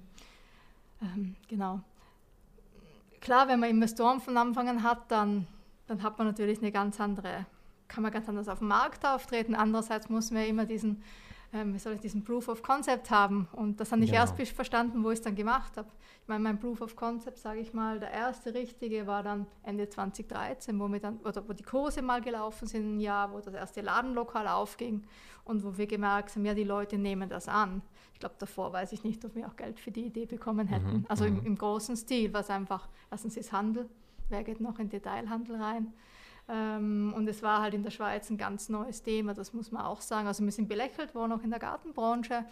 ähm, 1.01 1.35
genau. 1.47 1.81
Klar, 3.19 3.47
wenn 3.47 3.59
man 3.59 3.69
Investoren 3.69 4.19
von 4.19 4.35
Anfang 4.37 4.67
an 4.69 4.83
hat, 4.83 5.11
dann, 5.11 5.45
dann 5.87 6.01
hat 6.01 6.17
man 6.17 6.27
natürlich 6.27 6.59
eine 6.59 6.71
ganz 6.71 6.99
andere, 6.99 7.45
kann 7.87 8.01
man 8.01 8.11
ganz 8.11 8.27
anders 8.27 8.47
auf 8.47 8.59
dem 8.59 8.69
Markt 8.69 9.05
auftreten. 9.05 9.53
Andererseits 9.53 10.09
muss 10.09 10.31
man 10.31 10.41
ja 10.43 10.47
immer 10.47 10.65
diesen 10.65 11.03
ähm, 11.53 11.73
wie 11.73 11.79
soll 11.79 11.93
ich 11.93 11.99
diesen 11.99 12.23
Proof 12.23 12.47
of 12.47 12.63
Concept 12.63 13.09
haben. 13.11 13.47
Und 13.51 13.79
das 13.79 13.91
habe 13.91 14.03
ich 14.03 14.11
genau. 14.11 14.21
erst 14.21 14.39
verstanden, 14.53 15.03
wo 15.03 15.09
ich 15.09 15.19
es 15.19 15.21
dann 15.21 15.35
gemacht 15.35 15.75
habe. 15.77 15.89
Ich 16.21 16.27
meine, 16.27 16.43
mein 16.43 16.59
Proof 16.59 16.81
of 16.81 16.95
Concept, 16.95 17.39
sage 17.39 17.59
ich 17.59 17.73
mal, 17.73 17.99
der 17.99 18.11
erste 18.11 18.53
richtige 18.53 19.05
war 19.07 19.23
dann 19.23 19.47
Ende 19.63 19.89
2013, 19.89 20.79
wo, 20.79 20.87
wir 20.87 20.99
dann, 20.99 21.17
oder 21.17 21.47
wo 21.47 21.53
die 21.53 21.63
Kurse 21.63 22.01
mal 22.01 22.21
gelaufen 22.21 22.67
sind, 22.67 22.97
ein 22.97 22.99
Jahr, 22.99 23.33
wo 23.33 23.39
das 23.39 23.53
erste 23.53 23.81
Ladenlokal 23.81 24.47
aufging 24.47 25.03
und 25.43 25.63
wo 25.63 25.77
wir 25.77 25.87
gemerkt 25.87 26.35
haben, 26.35 26.45
ja, 26.45 26.53
die 26.53 26.63
Leute 26.63 26.97
nehmen 26.97 27.27
das 27.27 27.47
an. 27.47 27.81
Ich 28.13 28.19
glaube, 28.19 28.35
davor 28.37 28.71
weiß 28.71 28.93
ich 28.93 29.03
nicht, 29.03 29.25
ob 29.25 29.35
wir 29.35 29.47
auch 29.47 29.55
Geld 29.55 29.79
für 29.79 29.91
die 29.91 30.05
Idee 30.05 30.25
bekommen 30.25 30.67
hätten. 30.67 30.99
Mhm. 30.99 31.05
Also 31.09 31.25
im, 31.25 31.39
mhm. 31.39 31.45
im 31.45 31.57
großen 31.57 31.97
Stil, 31.97 32.33
was 32.33 32.49
einfach, 32.49 32.87
erstens 33.09 33.35
ist 33.35 33.51
Handel, 33.51 33.89
wer 34.29 34.43
geht 34.43 34.61
noch 34.61 34.79
in 34.79 34.89
Detailhandel 34.89 35.57
rein? 35.57 35.93
Ähm, 36.51 37.13
und 37.15 37.29
es 37.29 37.41
war 37.41 37.61
halt 37.61 37.73
in 37.73 37.83
der 37.83 37.91
Schweiz 37.91 38.29
ein 38.29 38.37
ganz 38.37 38.67
neues 38.67 39.01
Thema, 39.01 39.33
das 39.33 39.53
muss 39.53 39.71
man 39.71 39.83
auch 39.83 40.01
sagen. 40.01 40.27
Also 40.27 40.43
wir 40.43 40.51
sind 40.51 40.67
belächelt 40.67 41.15
worden, 41.15 41.31
auch 41.31 41.43
in 41.43 41.49
der 41.49 41.59
Gartenbranche. 41.59 42.45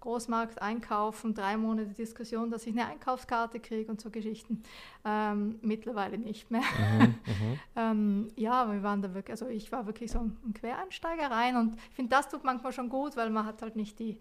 Großmarkt 0.00 0.60
einkaufen, 0.60 1.34
drei 1.34 1.56
Monate 1.56 1.94
Diskussion, 1.94 2.50
dass 2.50 2.66
ich 2.66 2.74
eine 2.74 2.86
Einkaufskarte 2.86 3.58
kriege 3.58 3.90
und 3.90 3.98
so 4.00 4.10
Geschichten. 4.10 4.62
Ähm, 5.06 5.58
mittlerweile 5.62 6.18
nicht 6.18 6.50
mehr. 6.50 6.60
Mhm, 6.60 7.00
mhm. 7.06 7.58
ähm, 7.76 8.28
ja, 8.36 8.70
wir 8.70 8.82
waren 8.82 9.00
da 9.00 9.14
wirklich, 9.14 9.32
also 9.32 9.48
ich 9.48 9.72
war 9.72 9.86
wirklich 9.86 10.10
so 10.10 10.20
ein 10.20 10.52
Quereinsteiger 10.52 11.30
rein 11.30 11.56
und 11.56 11.76
ich 11.90 11.96
finde, 11.96 12.10
das 12.10 12.28
tut 12.28 12.44
manchmal 12.44 12.72
schon 12.72 12.90
gut, 12.90 13.16
weil 13.16 13.30
man 13.30 13.46
hat 13.46 13.62
halt 13.62 13.74
nicht 13.74 13.98
die, 13.98 14.20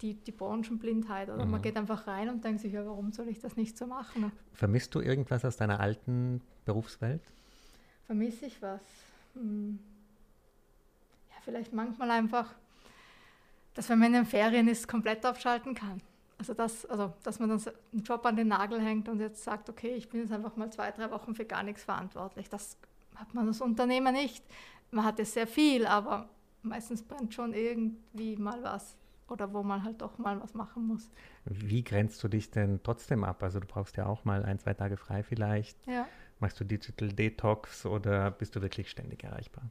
die, 0.00 0.14
die 0.14 0.32
Branchenblindheit 0.32 1.28
oder 1.28 1.44
mhm. 1.44 1.52
man 1.52 1.62
geht 1.62 1.76
einfach 1.76 2.06
rein 2.06 2.30
und 2.30 2.42
denkt 2.42 2.62
sich, 2.62 2.72
ja, 2.72 2.86
warum 2.86 3.12
soll 3.12 3.28
ich 3.28 3.40
das 3.40 3.56
nicht 3.56 3.76
so 3.76 3.86
machen? 3.86 4.32
Vermisst 4.54 4.94
du 4.94 5.00
irgendwas 5.00 5.44
aus 5.44 5.58
deiner 5.58 5.78
alten 5.78 6.40
Berufswelt? 6.64 7.20
Vermisse 8.06 8.46
ich 8.46 8.60
was? 8.60 8.80
Hm. 9.34 9.78
Ja, 11.30 11.36
vielleicht 11.44 11.72
manchmal 11.72 12.10
einfach, 12.10 12.54
dass 13.74 13.88
wenn 13.88 13.98
man 13.98 14.08
in 14.08 14.14
den 14.14 14.26
Ferien 14.26 14.68
ist, 14.68 14.86
komplett 14.86 15.24
aufschalten 15.24 15.74
kann. 15.74 16.00
Also, 16.38 16.52
das, 16.52 16.84
also 16.86 17.12
dass 17.22 17.38
man 17.38 17.48
dann 17.48 17.62
einen 17.92 18.02
Job 18.02 18.26
an 18.26 18.36
den 18.36 18.48
Nagel 18.48 18.80
hängt 18.80 19.08
und 19.08 19.20
jetzt 19.20 19.44
sagt, 19.44 19.70
okay, 19.70 19.94
ich 19.94 20.08
bin 20.08 20.20
jetzt 20.20 20.32
einfach 20.32 20.56
mal 20.56 20.70
zwei, 20.70 20.90
drei 20.90 21.10
Wochen 21.10 21.34
für 21.34 21.44
gar 21.44 21.62
nichts 21.62 21.84
verantwortlich. 21.84 22.48
Das 22.48 22.76
hat 23.14 23.32
man 23.34 23.46
als 23.46 23.60
Unternehmer 23.60 24.12
nicht. 24.12 24.44
Man 24.90 25.04
hat 25.04 25.18
es 25.20 25.32
sehr 25.32 25.46
viel, 25.46 25.86
aber 25.86 26.28
meistens 26.62 27.02
brennt 27.02 27.32
schon 27.34 27.54
irgendwie 27.54 28.36
mal 28.36 28.62
was 28.62 28.96
oder 29.28 29.52
wo 29.52 29.62
man 29.62 29.82
halt 29.84 30.02
doch 30.02 30.18
mal 30.18 30.40
was 30.42 30.54
machen 30.54 30.86
muss. 30.86 31.08
Wie 31.44 31.82
grenzt 31.82 32.22
du 32.22 32.28
dich 32.28 32.50
denn 32.50 32.80
trotzdem 32.82 33.24
ab? 33.24 33.42
Also 33.42 33.60
du 33.60 33.66
brauchst 33.66 33.96
ja 33.96 34.06
auch 34.06 34.24
mal 34.24 34.44
ein, 34.44 34.58
zwei 34.58 34.74
Tage 34.74 34.96
frei 34.96 35.22
vielleicht. 35.22 35.76
Ja. 35.86 36.06
Machst 36.40 36.58
du 36.60 36.64
Digital 36.64 37.08
Detox 37.08 37.86
oder 37.86 38.30
bist 38.30 38.56
du 38.56 38.62
wirklich 38.62 38.90
ständig 38.90 39.24
erreichbar? 39.24 39.64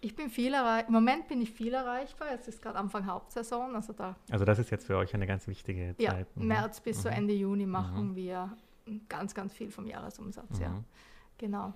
Ich 0.00 0.16
bin 0.16 0.30
viel 0.30 0.52
erreichbar. 0.52 0.88
Im 0.88 0.94
Moment 0.94 1.28
bin 1.28 1.40
ich 1.40 1.50
viel 1.50 1.72
erreichbar. 1.72 2.32
Jetzt 2.32 2.48
ist 2.48 2.60
gerade 2.60 2.76
Anfang 2.76 3.06
Hauptsaison. 3.06 3.74
Also, 3.76 3.92
da 3.92 4.16
also 4.30 4.44
das 4.44 4.58
ist 4.58 4.70
jetzt 4.70 4.86
für 4.86 4.96
euch 4.96 5.14
eine 5.14 5.28
ganz 5.28 5.46
wichtige 5.46 5.94
Zeit. 5.96 6.00
Ja, 6.00 6.26
mhm. 6.34 6.48
März 6.48 6.80
bis 6.80 6.98
mhm. 6.98 7.02
so 7.02 7.08
Ende 7.08 7.34
Juni 7.34 7.66
machen 7.66 8.10
mhm. 8.10 8.16
wir 8.16 8.56
ganz, 9.08 9.32
ganz 9.34 9.54
viel 9.54 9.70
vom 9.70 9.86
Jahresumsatz. 9.86 10.58
Ja, 10.58 10.70
mhm. 10.70 10.84
genau. 11.38 11.72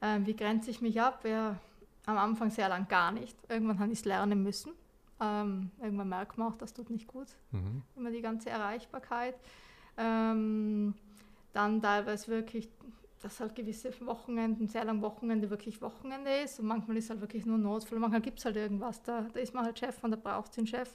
Ähm, 0.00 0.26
wie 0.26 0.34
grenze 0.34 0.70
ich 0.70 0.80
mich 0.80 1.00
ab? 1.00 1.24
Ja, 1.24 1.58
am 2.06 2.16
Anfang 2.16 2.50
sehr 2.50 2.68
lang 2.70 2.88
gar 2.88 3.12
nicht. 3.12 3.36
Irgendwann 3.48 3.78
habe 3.78 3.92
ich 3.92 3.98
es 3.98 4.04
lernen 4.06 4.42
müssen. 4.42 4.72
Ähm, 5.20 5.70
irgendwann 5.82 6.08
merkt 6.08 6.38
man 6.38 6.52
auch, 6.52 6.56
das 6.56 6.72
tut 6.72 6.88
nicht 6.88 7.06
gut. 7.06 7.28
Mhm. 7.50 7.82
Immer 7.96 8.10
die 8.10 8.22
ganze 8.22 8.48
Erreichbarkeit. 8.48 9.34
Ähm, 9.98 10.94
dann 11.52 11.80
teilweise 11.80 12.28
wirklich 12.28 12.68
dass 13.26 13.40
halt 13.40 13.56
gewisse 13.56 13.90
Wochenenden, 14.06 14.68
sehr 14.68 14.84
lang 14.84 15.02
Wochenende 15.02 15.50
wirklich 15.50 15.82
Wochenende 15.82 16.30
ist 16.44 16.60
und 16.60 16.66
manchmal 16.66 16.96
ist 16.96 17.10
halt 17.10 17.20
wirklich 17.20 17.44
nur 17.44 17.58
Notfall, 17.58 17.98
manchmal 17.98 18.20
gibt 18.20 18.38
es 18.38 18.44
halt 18.44 18.54
irgendwas, 18.54 19.02
da, 19.02 19.26
da 19.32 19.40
ist 19.40 19.52
man 19.52 19.64
halt 19.64 19.76
Chef 19.76 19.96
und 20.04 20.12
da 20.12 20.16
braucht 20.16 20.50
es 20.50 20.56
den 20.56 20.66
Chef, 20.66 20.88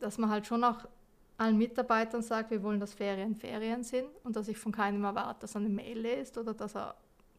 dass 0.00 0.16
man 0.16 0.30
halt 0.30 0.46
schon 0.46 0.64
auch 0.64 0.88
allen 1.36 1.58
Mitarbeitern 1.58 2.22
sagt, 2.22 2.50
wir 2.50 2.62
wollen, 2.62 2.80
dass 2.80 2.94
Ferien 2.94 3.34
Ferien 3.34 3.82
sind 3.82 4.08
und 4.24 4.34
dass 4.34 4.48
ich 4.48 4.56
von 4.56 4.72
keinem 4.72 5.04
erwarte, 5.04 5.40
dass 5.40 5.54
er 5.54 5.60
eine 5.60 5.68
Mail 5.68 5.98
liest 5.98 6.38
oder 6.38 6.54
dass 6.54 6.74
er 6.74 6.94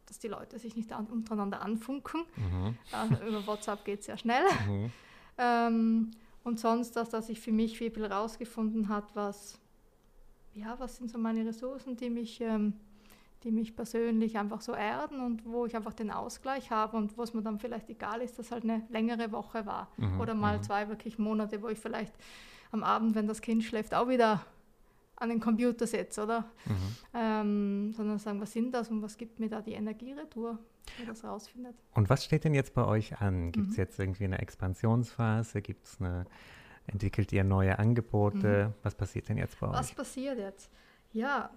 dass 0.06 0.18
die 0.18 0.28
Leute 0.28 0.58
sich 0.58 0.76
nicht 0.76 0.92
an, 0.92 1.06
untereinander 1.06 1.62
anfunken. 1.62 2.24
Mhm. 2.36 2.76
Äh, 2.92 3.28
über 3.28 3.46
WhatsApp 3.46 3.84
geht 3.86 4.00
es 4.00 4.06
sehr 4.06 4.18
schnell. 4.18 4.44
Mhm. 4.68 4.92
Ähm, 5.38 6.10
und 6.44 6.60
sonst, 6.60 6.92
dass, 6.92 7.08
dass 7.08 7.30
ich 7.30 7.40
für 7.40 7.52
mich 7.52 7.78
viel 7.78 8.04
rausgefunden 8.04 8.90
habe, 8.90 9.06
was, 9.14 9.58
ja, 10.52 10.78
was 10.78 10.98
sind 10.98 11.10
so 11.10 11.16
meine 11.16 11.46
Ressourcen, 11.46 11.96
die 11.96 12.10
mich 12.10 12.42
ähm, 12.42 12.74
die 13.44 13.52
mich 13.52 13.76
persönlich 13.76 14.38
einfach 14.38 14.62
so 14.62 14.72
erden 14.72 15.20
und 15.20 15.44
wo 15.44 15.66
ich 15.66 15.76
einfach 15.76 15.92
den 15.92 16.10
Ausgleich 16.10 16.70
habe 16.70 16.96
und 16.96 17.16
wo 17.16 17.22
es 17.22 17.34
mir 17.34 17.42
dann 17.42 17.58
vielleicht 17.58 17.90
egal 17.90 18.22
ist, 18.22 18.38
dass 18.38 18.50
halt 18.50 18.64
eine 18.64 18.82
längere 18.88 19.30
Woche 19.32 19.66
war 19.66 19.88
mhm, 19.98 20.20
oder 20.20 20.34
mal 20.34 20.58
mhm. 20.58 20.62
zwei 20.62 20.88
wirklich 20.88 21.18
Monate, 21.18 21.62
wo 21.62 21.68
ich 21.68 21.78
vielleicht 21.78 22.14
am 22.72 22.82
Abend, 22.82 23.14
wenn 23.14 23.28
das 23.28 23.42
Kind 23.42 23.62
schläft, 23.62 23.94
auch 23.94 24.08
wieder 24.08 24.44
an 25.16 25.28
den 25.28 25.40
Computer 25.40 25.86
setze, 25.86 26.24
oder? 26.24 26.40
Mhm. 26.64 26.96
Ähm, 27.14 27.92
sondern 27.92 28.18
sagen, 28.18 28.40
was 28.40 28.52
sind 28.52 28.72
das 28.72 28.90
und 28.90 29.02
was 29.02 29.16
gibt 29.16 29.38
mir 29.38 29.48
da 29.48 29.60
die 29.60 29.74
Energieretour, 29.74 30.58
wenn 30.98 31.06
das 31.06 31.22
rausfindet. 31.22 31.76
Und 31.94 32.10
was 32.10 32.24
steht 32.24 32.44
denn 32.44 32.54
jetzt 32.54 32.74
bei 32.74 32.84
euch 32.84 33.20
an? 33.20 33.52
Gibt 33.52 33.70
es 33.70 33.76
mhm. 33.76 33.82
jetzt 33.82 33.98
irgendwie 33.98 34.24
eine 34.24 34.38
Expansionsphase? 34.38 35.62
Gibt 35.62 35.86
es 35.86 36.00
eine, 36.00 36.26
entwickelt 36.86 37.32
ihr 37.32 37.44
neue 37.44 37.78
Angebote? 37.78 38.68
Mhm. 38.68 38.74
Was 38.82 38.94
passiert 38.94 39.28
denn 39.28 39.36
jetzt 39.36 39.60
bei 39.60 39.68
was 39.68 39.74
euch? 39.74 39.80
Was 39.80 39.92
passiert 39.92 40.38
jetzt? 40.38 40.70
Ja, 41.12 41.50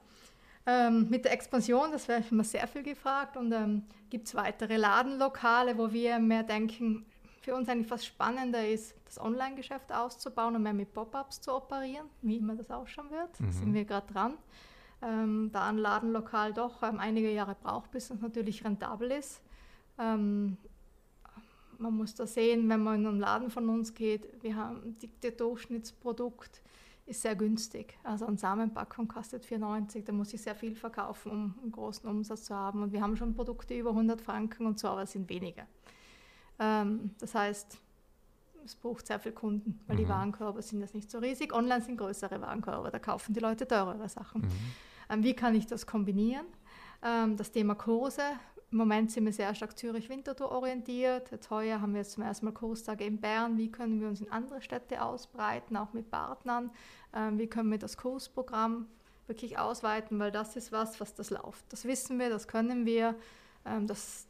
ähm, 0.67 1.07
mit 1.09 1.23
der 1.23 1.31
Expansion, 1.31 1.91
das 1.93 2.07
wäre 2.09 2.21
immer 2.29 2.43
sehr 2.43 2.67
viel 2.67 2.83
gefragt. 2.83 3.37
Und 3.37 3.51
ähm, 3.53 3.83
gibt 4.09 4.27
es 4.27 4.35
weitere 4.35 4.75
Ladenlokale, 4.75 5.77
wo 5.77 5.91
wir 5.91 6.19
mehr 6.19 6.43
denken, 6.43 7.05
für 7.41 7.55
uns 7.55 7.69
eigentlich 7.69 7.87
fast 7.87 8.05
spannender 8.05 8.67
ist, 8.67 8.93
das 9.05 9.19
Online-Geschäft 9.21 9.93
auszubauen 9.93 10.57
und 10.57 10.63
mehr 10.63 10.73
mit 10.73 10.93
Pop-ups 10.93 11.39
zu 11.39 11.55
operieren, 11.55 12.07
wie 12.21 12.35
immer 12.35 12.55
das 12.55 12.69
ausschauen 12.69 13.09
wird. 13.09 13.39
Mhm. 13.39 13.45
Da 13.45 13.51
sind 13.53 13.73
wir 13.73 13.85
gerade 13.85 14.13
dran. 14.13 14.33
Ähm, 15.01 15.49
da 15.53 15.69
ein 15.69 15.77
Ladenlokal 15.77 16.53
doch 16.53 16.83
ähm, 16.83 16.99
einige 16.99 17.31
Jahre 17.31 17.55
braucht, 17.55 17.91
bis 17.91 18.09
es 18.09 18.19
natürlich 18.19 18.65
rentabel 18.65 19.11
ist. 19.11 19.41
Ähm, 19.97 20.57
man 21.77 21.93
muss 21.93 22.15
da 22.15 22.27
sehen, 22.27 22.67
wenn 22.67 22.83
man 22.83 22.95
in 22.95 23.07
einen 23.07 23.19
Laden 23.19 23.49
von 23.49 23.69
uns 23.69 23.93
geht, 23.93 24.43
wir 24.43 24.57
haben 24.57 24.97
das 25.21 25.37
Durchschnittsprodukt 25.37 26.61
ist 27.07 27.21
sehr 27.21 27.35
günstig. 27.35 27.97
Also 28.03 28.25
eine 28.25 28.37
Samenpackung 28.37 29.07
kostet 29.07 29.45
4,90. 29.45 30.03
Da 30.03 30.11
muss 30.11 30.33
ich 30.33 30.41
sehr 30.41 30.55
viel 30.55 30.75
verkaufen, 30.75 31.31
um 31.31 31.55
einen 31.61 31.71
großen 31.71 32.07
Umsatz 32.07 32.43
zu 32.43 32.55
haben. 32.55 32.83
Und 32.83 32.91
wir 32.91 33.01
haben 33.01 33.15
schon 33.15 33.33
Produkte 33.33 33.73
über 33.77 33.91
100 33.91 34.21
Franken 34.21 34.65
und 34.65 34.77
so, 34.77 34.89
aber 34.89 35.03
es 35.03 35.13
sind 35.13 35.29
weniger. 35.29 35.65
Ähm, 36.59 37.11
das 37.19 37.33
heißt, 37.33 37.79
es 38.65 38.75
braucht 38.75 39.07
sehr 39.07 39.19
viele 39.19 39.33
Kunden, 39.33 39.79
weil 39.87 39.95
mhm. 39.95 40.01
die 40.01 40.09
Warenkörbe 40.09 40.61
sind 40.61 40.81
jetzt 40.81 40.93
nicht 40.93 41.09
so 41.09 41.19
riesig. 41.19 41.53
Online 41.53 41.81
sind 41.81 41.97
größere 41.97 42.41
Warenkörbe, 42.41 42.91
da 42.91 42.99
kaufen 42.99 43.33
die 43.33 43.39
Leute 43.39 43.65
teurere 43.65 44.09
Sachen. 44.09 44.41
Mhm. 44.41 44.51
Ähm, 45.09 45.23
wie 45.23 45.33
kann 45.33 45.55
ich 45.55 45.65
das 45.65 45.87
kombinieren? 45.87 46.45
Ähm, 47.01 47.37
das 47.37 47.51
Thema 47.51 47.75
Kurse. 47.75 48.23
Im 48.69 48.79
Moment 48.79 49.11
sind 49.11 49.23
wir 49.23 49.31
sehr 49.31 49.55
stark 49.55 49.77
Zürich-Winterthur 49.77 50.51
orientiert. 50.51 51.31
Jetzt 51.31 51.49
heuer 51.49 51.79
haben 51.79 51.93
wir 51.93 52.01
jetzt 52.01 52.11
zum 52.11 52.23
ersten 52.23 52.45
Mal 52.45 52.51
Kurstage 52.51 53.05
in 53.05 53.21
Bern. 53.21 53.57
Wie 53.57 53.71
können 53.71 54.01
wir 54.01 54.09
uns 54.09 54.19
in 54.19 54.29
andere 54.29 54.61
Städte 54.61 55.01
ausbreiten, 55.01 55.77
auch 55.77 55.93
mit 55.93 56.11
Partnern? 56.11 56.71
Ähm, 57.13 57.39
wie 57.39 57.47
können 57.47 57.71
wir 57.71 57.77
das 57.77 57.95
Kursprogramm 57.95 58.87
wirklich 59.27 59.57
ausweiten? 59.57 60.19
Weil 60.19 60.31
das 60.31 60.57
ist 60.57 60.73
was, 60.73 60.99
was 60.99 61.15
das 61.15 61.29
läuft. 61.29 61.63
Das 61.69 61.85
wissen 61.85 62.19
wir, 62.19 62.29
das 62.29 62.49
können 62.49 62.85
wir. 62.85 63.15
Ähm, 63.65 63.87
das, 63.87 64.27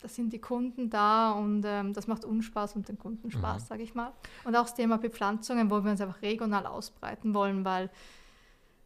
da 0.00 0.06
sind 0.06 0.32
die 0.32 0.40
Kunden 0.40 0.88
da 0.88 1.32
und 1.32 1.64
ähm, 1.66 1.92
das 1.92 2.06
macht 2.06 2.24
uns 2.24 2.44
Spaß 2.44 2.76
und 2.76 2.88
den 2.88 3.00
Kunden 3.00 3.32
Spaß, 3.32 3.64
mhm. 3.64 3.66
sage 3.66 3.82
ich 3.82 3.96
mal. 3.96 4.12
Und 4.44 4.54
auch 4.54 4.62
das 4.62 4.76
Thema 4.76 4.96
Bepflanzungen, 4.96 5.72
wo 5.72 5.82
wir 5.82 5.90
uns 5.90 6.00
einfach 6.00 6.22
regional 6.22 6.66
ausbreiten 6.66 7.34
wollen, 7.34 7.64
weil 7.64 7.90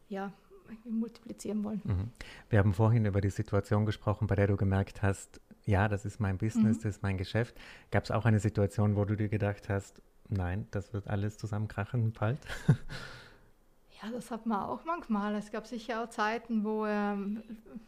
ja, 0.09 0.31
multiplizieren 0.85 1.63
wollen. 1.63 1.81
Mhm. 1.83 2.11
Wir 2.49 2.59
haben 2.59 2.73
vorhin 2.73 3.05
über 3.05 3.21
die 3.21 3.29
Situation 3.29 3.85
gesprochen, 3.85 4.27
bei 4.27 4.35
der 4.35 4.47
du 4.47 4.57
gemerkt 4.57 5.01
hast, 5.01 5.41
ja, 5.65 5.87
das 5.87 6.05
ist 6.05 6.19
mein 6.19 6.37
Business, 6.37 6.77
mhm. 6.77 6.81
das 6.83 6.95
ist 6.95 7.03
mein 7.03 7.17
Geschäft. 7.17 7.55
Gab 7.91 8.05
es 8.05 8.11
auch 8.11 8.25
eine 8.25 8.39
Situation, 8.39 8.95
wo 8.95 9.05
du 9.05 9.15
dir 9.15 9.29
gedacht 9.29 9.69
hast, 9.69 10.01
nein, 10.29 10.67
das 10.71 10.93
wird 10.93 11.07
alles 11.07 11.37
zusammenkrachen 11.37 12.13
bald? 12.13 12.39
Ja, 14.01 14.11
das 14.11 14.29
hat 14.29 14.45
man 14.45 14.59
auch 14.61 14.85
manchmal. 14.85 15.33
Es 15.35 15.51
gab 15.51 15.65
sicher 15.65 16.03
auch 16.03 16.09
Zeiten, 16.09 16.63
wo, 16.63 16.85
ähm, 16.85 17.41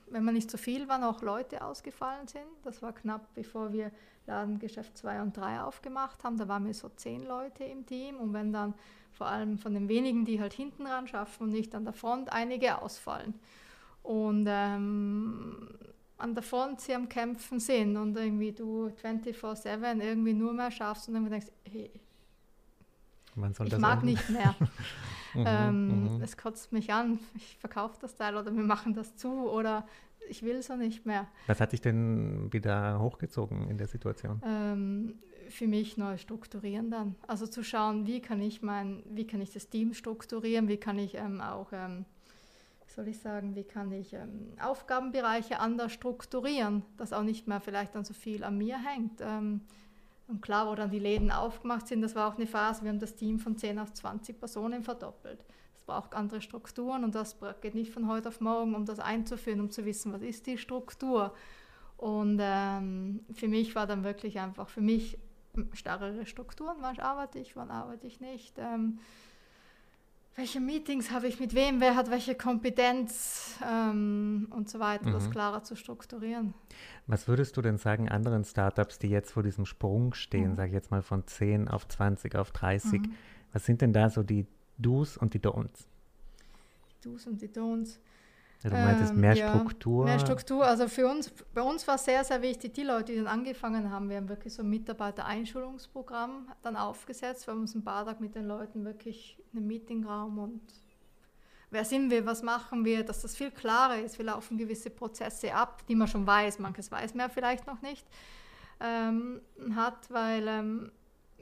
wenn 0.10 0.24
man 0.24 0.34
nicht 0.34 0.50
so 0.50 0.58
viel 0.58 0.88
war, 0.88 0.98
noch 0.98 1.22
Leute 1.22 1.64
ausgefallen 1.64 2.28
sind. 2.28 2.48
Das 2.64 2.82
war 2.82 2.94
knapp 2.94 3.34
bevor 3.36 3.74
wir 3.74 3.92
Ladengeschäft 4.26 4.98
2 4.98 5.22
und 5.22 5.38
3 5.38 5.62
aufgemacht 5.62 6.24
haben. 6.24 6.38
Da 6.38 6.48
waren 6.48 6.66
wir 6.66 6.74
so 6.74 6.90
zehn 6.90 7.26
Leute 7.26 7.64
im 7.64 7.86
Team. 7.86 8.18
Und 8.18 8.34
wenn 8.34 8.52
dann 8.52 8.74
vor 9.20 9.28
allem 9.28 9.58
von 9.58 9.74
den 9.74 9.90
wenigen, 9.90 10.24
die 10.24 10.40
halt 10.40 10.54
hinten 10.54 10.88
ran 10.88 11.06
schaffen 11.06 11.44
und 11.44 11.50
nicht 11.50 11.76
an 11.76 11.84
der 11.84 11.94
Front, 11.94 12.32
einige 12.32 12.82
ausfallen. 12.82 13.34
Und 14.02 14.46
ähm, 14.48 15.68
an 16.18 16.34
der 16.34 16.42
Front 16.42 16.80
sie 16.80 16.96
am 16.96 17.10
Kämpfen 17.10 17.60
sind 17.60 17.98
und 17.98 18.16
irgendwie 18.16 18.54
du 18.54 18.88
24-7 19.04 20.02
irgendwie 20.02 20.34
nur 20.34 20.54
mehr 20.54 20.72
schaffst 20.72 21.10
und 21.10 21.16
dann 21.16 21.30
denkst, 21.30 21.48
hey, 21.66 21.92
ich 23.66 23.78
mag 23.78 24.04
nicht 24.04 24.30
mehr. 24.30 24.56
Mhm, 25.36 25.44
ähm, 25.46 26.16
mhm. 26.16 26.24
Es 26.24 26.36
kotzt 26.38 26.72
mich 26.72 26.92
an, 26.92 27.20
ich 27.36 27.56
verkaufe 27.60 28.00
das 28.02 28.16
Teil 28.16 28.36
oder 28.36 28.52
wir 28.52 28.64
machen 28.64 28.96
das 28.96 29.16
zu 29.16 29.48
oder 29.48 29.86
ich 30.28 30.42
will 30.42 30.64
so 30.64 30.76
nicht 30.76 31.06
mehr. 31.06 31.28
Was 31.46 31.62
hat 31.62 31.72
dich 31.72 31.82
denn 31.82 32.52
wieder 32.52 33.00
hochgezogen 33.00 33.70
in 33.70 33.78
der 33.78 33.86
Situation? 33.86 34.42
Ähm, 34.44 35.20
für 35.50 35.68
mich 35.68 35.98
neu 35.98 36.18
strukturieren 36.18 36.92
dann. 36.92 37.16
Also 37.28 37.48
zu 37.48 37.64
schauen, 37.64 38.08
wie 38.08 38.22
kann 38.22 38.42
ich 38.42 38.62
mein, 38.62 39.04
wie 39.10 39.26
kann 39.26 39.42
ich 39.42 39.52
das 39.52 39.70
Team 39.70 39.94
strukturieren, 39.94 40.68
wie 40.68 40.78
kann 40.78 40.98
ich 40.98 41.16
ähm, 41.16 41.42
auch, 41.42 41.72
ähm, 41.74 42.06
soll 42.88 43.08
ich 43.08 43.20
sagen, 43.20 43.56
wie 43.56 43.64
kann 43.64 43.92
ich 43.92 44.14
ähm, 44.14 44.54
Aufgabenbereiche 44.62 45.60
anders 45.60 45.92
strukturieren, 45.92 46.84
dass 46.98 47.14
auch 47.14 47.24
nicht 47.24 47.48
mehr 47.48 47.60
vielleicht 47.60 47.96
dann 47.96 48.06
so 48.06 48.14
viel 48.14 48.44
an 48.44 48.58
mir 48.58 48.78
hängt. 48.78 49.22
Ähm, 49.22 49.62
und 50.28 50.42
klar, 50.42 50.68
wo 50.68 50.76
dann 50.76 50.92
die 50.92 51.00
Läden 51.00 51.32
aufgemacht 51.32 51.88
sind, 51.88 52.02
das 52.02 52.16
war 52.16 52.32
auch 52.32 52.38
eine 52.38 52.46
Phase, 52.46 52.84
wir 52.84 52.90
haben 52.90 53.00
das 53.00 53.16
Team 53.16 53.40
von 53.40 53.58
10 53.58 53.80
auf 53.80 53.94
20 53.94 54.40
Personen 54.40 54.84
verdoppelt. 54.84 55.44
Das 55.74 55.84
braucht 55.84 56.14
andere 56.14 56.42
Strukturen 56.42 57.04
und 57.04 57.16
das 57.16 57.38
geht 57.62 57.74
nicht 57.74 57.92
von 57.92 58.08
heute 58.08 58.30
auf 58.30 58.40
morgen, 58.40 58.76
um 58.76 58.86
das 58.86 59.00
einzuführen, 59.00 59.60
um 59.60 59.72
zu 59.72 59.86
wissen, 59.86 60.14
was 60.14 60.22
ist 60.22 60.46
die 60.46 60.60
Struktur. 60.60 61.34
Und 61.98 62.40
ähm, 62.42 63.26
für 63.34 63.48
mich 63.48 63.76
war 63.76 63.88
dann 63.88 64.04
wirklich 64.04 64.40
einfach, 64.40 64.70
für 64.70 64.82
mich 64.82 65.18
starrere 65.74 66.26
Strukturen, 66.26 66.78
wann 66.82 67.00
arbeite 67.00 67.40
ich, 67.40 67.56
wann 67.56 67.72
arbeite 67.72 68.08
ich 68.08 68.20
nicht. 68.20 68.58
Ähm, 68.58 69.00
welche 70.36 70.62
Meetings 70.62 71.12
habe 71.12 71.28
ich 71.28 71.40
mit 71.40 71.54
wem, 71.54 71.82
wer 71.82 71.96
hat 71.98 72.10
welche 72.10 72.34
Kompetenz 72.34 73.58
ähm, 73.70 74.48
und 74.52 74.70
so 74.70 74.80
weiter, 74.80 75.10
mhm. 75.10 75.14
das 75.14 75.30
klarer 75.30 75.64
zu 75.64 75.76
strukturieren. 75.76 76.54
Was 77.08 77.28
würdest 77.28 77.58
du 77.58 77.62
denn 77.62 77.78
sagen 77.78 78.08
anderen 78.08 78.46
Startups, 78.46 79.00
die 79.00 79.10
jetzt 79.10 79.32
vor 79.32 79.44
diesem 79.44 79.66
Sprung 79.66 80.14
stehen, 80.14 80.52
mhm. 80.52 80.56
sage 80.56 80.70
ich 80.70 80.76
jetzt 80.76 80.92
mal 80.92 81.02
von 81.02 81.28
10 81.28 81.68
auf 81.68 81.88
20 81.88 82.36
auf 82.36 82.52
30, 82.52 83.02
mhm. 83.02 83.12
was 83.52 83.66
sind 83.66 83.82
denn 83.82 83.92
da 83.92 84.10
so 84.10 84.24
die 84.24 84.46
Do's 84.78 85.18
und 85.18 85.34
die 85.34 85.40
Don'ts? 85.40 85.88
Die 86.92 87.10
Do's 87.10 87.28
und 87.28 87.42
die 87.42 87.50
Don'ts. 87.50 88.00
Du 88.62 88.70
meintest 88.72 89.16
mehr 89.16 89.38
ähm, 89.38 89.50
Struktur. 89.50 90.04
mehr 90.04 90.20
Struktur. 90.20 90.66
Also 90.66 90.90
für 90.90 91.08
uns, 91.08 91.32
bei 91.54 91.62
uns 91.62 91.88
war 91.88 91.98
sehr, 91.98 92.26
sehr 92.26 92.42
wichtig, 92.42 92.74
die 92.74 92.84
Leute, 92.84 93.14
die 93.14 93.18
dann 93.18 93.28
angefangen 93.28 93.90
haben, 93.90 94.10
wir 94.10 94.18
haben 94.18 94.28
wirklich 94.28 94.54
so 94.54 94.64
ein 94.64 94.70
Mitarbeiter-Einschulungsprogramm 94.70 96.50
dann 96.62 96.76
aufgesetzt. 96.76 97.48
Wir 97.48 97.54
haben 97.54 97.62
uns 97.62 97.74
ein 97.74 97.84
paar 97.84 98.06
Tage 98.06 98.22
mit 98.22 98.36
den 98.36 98.46
Leuten 98.46 98.84
wirklich 98.84 99.38
einen 99.54 99.66
Meetingraum 99.66 100.40
und 100.40 100.62
wer 101.70 101.86
sind 101.86 102.12
wir, 102.12 102.26
was 102.26 102.44
machen 102.44 102.84
wir, 102.84 103.06
dass 103.06 103.22
das 103.22 103.38
viel 103.38 103.52
klarer 103.52 104.00
ist. 104.00 104.18
Wir 104.18 104.26
laufen 104.26 104.58
gewisse 104.58 104.90
Prozesse 104.90 105.54
ab, 105.54 105.86
die 105.88 105.96
man 105.96 106.10
schon 106.10 106.28
weiß, 106.28 106.60
manches 106.60 106.92
weiß 106.92 107.16
man 107.16 107.30
vielleicht 107.30 107.66
noch 107.66 107.82
nicht, 107.82 108.06
ähm, 108.82 109.40
hat, 109.74 110.12
weil 110.12 110.46
ähm, 110.50 110.92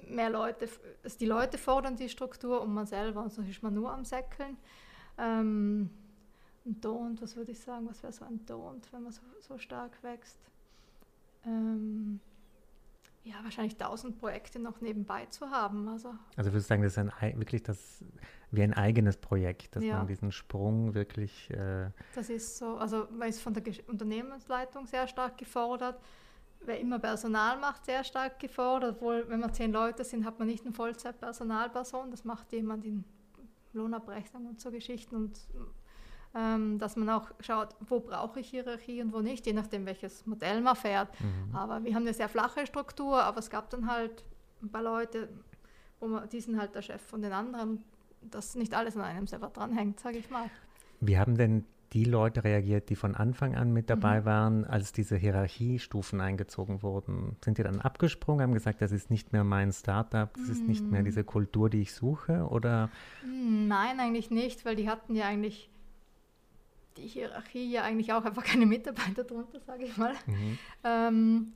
mehr 0.08 0.30
Leute, 0.30 0.70
also 1.04 1.18
die 1.18 1.26
Leute 1.26 1.58
fordern 1.58 1.96
die 1.96 2.10
Struktur 2.10 2.62
und 2.62 2.76
man 2.76 2.86
selber, 2.86 3.24
und 3.24 3.34
sonst 3.34 3.50
ist 3.50 3.64
man 3.64 3.74
nur 3.74 3.92
am 3.92 4.06
Säckeln. 4.06 4.56
Ähm, 5.18 5.90
ein 6.68 6.82
Don't, 6.82 7.22
was 7.22 7.36
würde 7.36 7.52
ich 7.52 7.60
sagen, 7.60 7.88
was 7.90 8.04
wäre 8.04 8.14
so 8.14 8.26
ein 8.26 8.46
Don't, 8.46 8.84
wenn 8.92 9.04
man 9.04 9.12
so, 9.12 9.22
so 9.40 9.58
stark 9.58 10.04
wächst? 10.04 10.38
Ähm, 11.46 12.20
ja, 13.24 13.36
wahrscheinlich 13.44 13.78
tausend 13.78 14.20
Projekte 14.20 14.60
noch 14.60 14.80
nebenbei 14.80 15.26
zu 15.26 15.50
haben. 15.50 15.88
Also, 15.88 16.14
also 16.36 16.52
würdest 16.52 16.68
du 16.68 16.70
sagen, 16.70 16.84
das 16.84 16.94
ist 16.94 16.98
ein, 16.98 17.12
wirklich 17.38 17.64
das, 17.64 18.04
wie 18.52 18.64
ein 18.64 18.74
eigenes 18.74 19.18
Projekt, 19.18 19.76
dass 19.76 19.84
ja. 19.84 19.98
man 19.98 20.08
diesen 20.08 20.32
Sprung 20.32 20.94
wirklich... 20.94 21.50
Äh 21.52 21.90
das 22.16 22.30
ist 22.30 22.58
so, 22.58 22.78
also 22.78 23.08
man 23.12 23.28
ist 23.28 23.42
von 23.42 23.54
der 23.54 23.64
Gesch 23.64 23.82
Unternehmensleitung 23.88 24.86
sehr 24.86 25.08
stark 25.08 25.38
gefordert. 25.38 26.00
Wer 26.62 26.80
immer 26.80 27.00
Personal 27.00 27.60
macht, 27.60 27.86
sehr 27.86 28.04
stark 28.04 28.40
gefordert. 28.40 28.96
Obwohl, 28.96 29.26
wenn 29.28 29.42
wir 29.42 29.52
zehn 29.52 29.72
Leute 29.72 30.04
sind, 30.04 30.26
hat 30.26 30.40
man 30.40 30.48
nicht 30.48 30.66
eine 30.66 30.74
Vollzeit-Personalperson. 30.74 32.10
Das 32.12 32.24
macht 32.24 32.52
jemand 32.52 32.86
in 32.86 33.04
Lohnabrechnung 33.74 34.48
und 34.48 34.60
so 34.60 34.72
Geschichten. 34.72 35.16
Und 35.16 35.38
ähm, 36.38 36.78
dass 36.78 36.96
man 36.96 37.10
auch 37.10 37.32
schaut, 37.40 37.70
wo 37.80 38.00
brauche 38.00 38.40
ich 38.40 38.50
Hierarchie 38.50 39.02
und 39.02 39.12
wo 39.14 39.22
nicht, 39.22 39.46
je 39.46 39.54
nachdem, 39.54 39.86
welches 39.86 40.26
Modell 40.26 40.62
man 40.62 40.76
fährt. 40.76 41.10
Mhm. 41.20 41.56
Aber 41.56 41.84
wir 41.84 41.96
haben 41.96 42.04
eine 42.04 42.14
sehr 42.14 42.30
flache 42.30 42.66
Struktur, 42.68 43.24
aber 43.24 43.40
es 43.40 43.50
gab 43.50 43.70
dann 43.70 43.90
halt 43.92 44.24
ein 44.62 44.70
paar 44.70 44.84
Leute, 44.84 45.30
wo 46.00 46.08
man, 46.08 46.30
die 46.30 46.40
sind 46.40 46.60
halt 46.60 46.76
der 46.76 46.82
Chef 46.82 47.02
von 47.02 47.22
den 47.22 47.34
anderen, 47.34 47.84
dass 48.22 48.56
nicht 48.56 48.76
alles 48.76 48.96
an 48.96 49.04
einem 49.04 49.26
selber 49.26 49.48
dranhängt, 49.48 50.00
sage 50.00 50.18
ich 50.18 50.30
mal. 50.30 50.50
Wie 51.00 51.18
haben 51.18 51.38
denn 51.38 51.66
die 51.94 52.04
Leute 52.04 52.44
reagiert, 52.44 52.90
die 52.90 52.96
von 52.96 53.16
Anfang 53.16 53.56
an 53.56 53.72
mit 53.72 53.90
dabei 53.90 54.22
mhm. 54.22 54.26
waren, 54.26 54.66
als 54.66 54.92
diese 54.92 55.16
Hierarchiestufen 55.16 56.22
eingezogen 56.22 56.84
wurden? 56.84 57.38
Sind 57.44 57.58
die 57.58 57.64
dann 57.64 57.82
abgesprungen, 57.82 58.44
haben 58.44 58.54
gesagt, 58.54 58.82
das 58.82 58.92
ist 58.92 59.10
nicht 59.10 59.32
mehr 59.34 59.44
mein 59.44 59.72
Startup, 59.72 60.32
das 60.34 60.44
mhm. 60.44 60.52
ist 60.52 60.68
nicht 60.68 60.92
mehr 60.92 61.02
mhm. 61.02 61.06
diese 61.06 61.24
Kultur, 61.24 61.70
die 61.70 61.82
ich 61.82 61.94
suche? 61.94 62.48
Oder? 62.50 62.90
Nein, 63.26 64.00
eigentlich 64.00 64.30
nicht, 64.30 64.66
weil 64.66 64.76
die 64.76 64.90
hatten 64.90 65.16
ja 65.16 65.26
eigentlich 65.26 65.72
die 66.98 67.08
Hierarchie 67.08 67.72
ja 67.72 67.84
eigentlich 67.84 68.14
auch 68.14 68.24
einfach 68.24 68.44
keine 68.46 68.66
Mitarbeiter 68.66 69.24
drunter, 69.24 69.60
sage 69.60 69.86
ich 69.86 69.98
mal. 69.98 70.14
Mhm. 70.26 70.60
Ähm, 70.84 71.54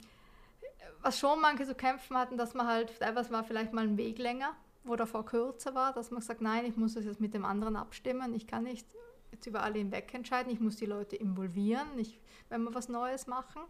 was 1.01 1.19
schon 1.19 1.41
manche 1.41 1.65
zu 1.65 1.75
kämpfen 1.75 2.17
hatten, 2.17 2.37
dass 2.37 2.53
man 2.53 2.67
halt, 2.67 2.99
teilweise 2.99 3.31
war 3.31 3.43
vielleicht 3.43 3.73
mal 3.73 3.83
ein 3.83 3.97
Weg 3.97 4.19
länger, 4.19 4.55
wo 4.83 4.95
davor 4.95 5.25
kürzer 5.25 5.73
war, 5.73 5.93
dass 5.93 6.11
man 6.11 6.21
sagt, 6.21 6.41
nein, 6.41 6.65
ich 6.65 6.77
muss 6.77 6.93
das 6.93 7.05
jetzt 7.05 7.19
mit 7.19 7.33
dem 7.33 7.45
anderen 7.45 7.75
abstimmen, 7.75 8.33
ich 8.35 8.47
kann 8.47 8.63
nicht 8.63 8.87
jetzt 9.31 9.47
über 9.47 9.63
alle 9.63 9.79
hinweg 9.79 10.13
entscheiden, 10.13 10.51
ich 10.51 10.59
muss 10.59 10.75
die 10.75 10.85
Leute 10.85 11.15
involvieren, 11.15 11.87
ich, 11.97 12.19
wenn 12.49 12.63
wir 12.63 12.73
was 12.75 12.89
Neues 12.89 13.27
machen. 13.27 13.61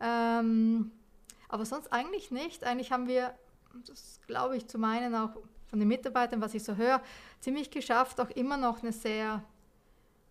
Ähm, 0.00 0.92
aber 1.48 1.64
sonst 1.64 1.92
eigentlich 1.92 2.30
nicht. 2.30 2.64
Eigentlich 2.64 2.92
haben 2.92 3.08
wir, 3.08 3.34
das 3.86 4.20
glaube 4.26 4.56
ich 4.56 4.68
zu 4.68 4.78
meinen 4.78 5.14
auch 5.14 5.36
von 5.66 5.78
den 5.78 5.88
Mitarbeitern, 5.88 6.40
was 6.40 6.54
ich 6.54 6.64
so 6.64 6.76
höre, 6.76 7.02
ziemlich 7.40 7.70
geschafft, 7.70 8.20
auch 8.20 8.30
immer 8.30 8.56
noch 8.56 8.82
eine 8.82 8.92
sehr 8.92 9.42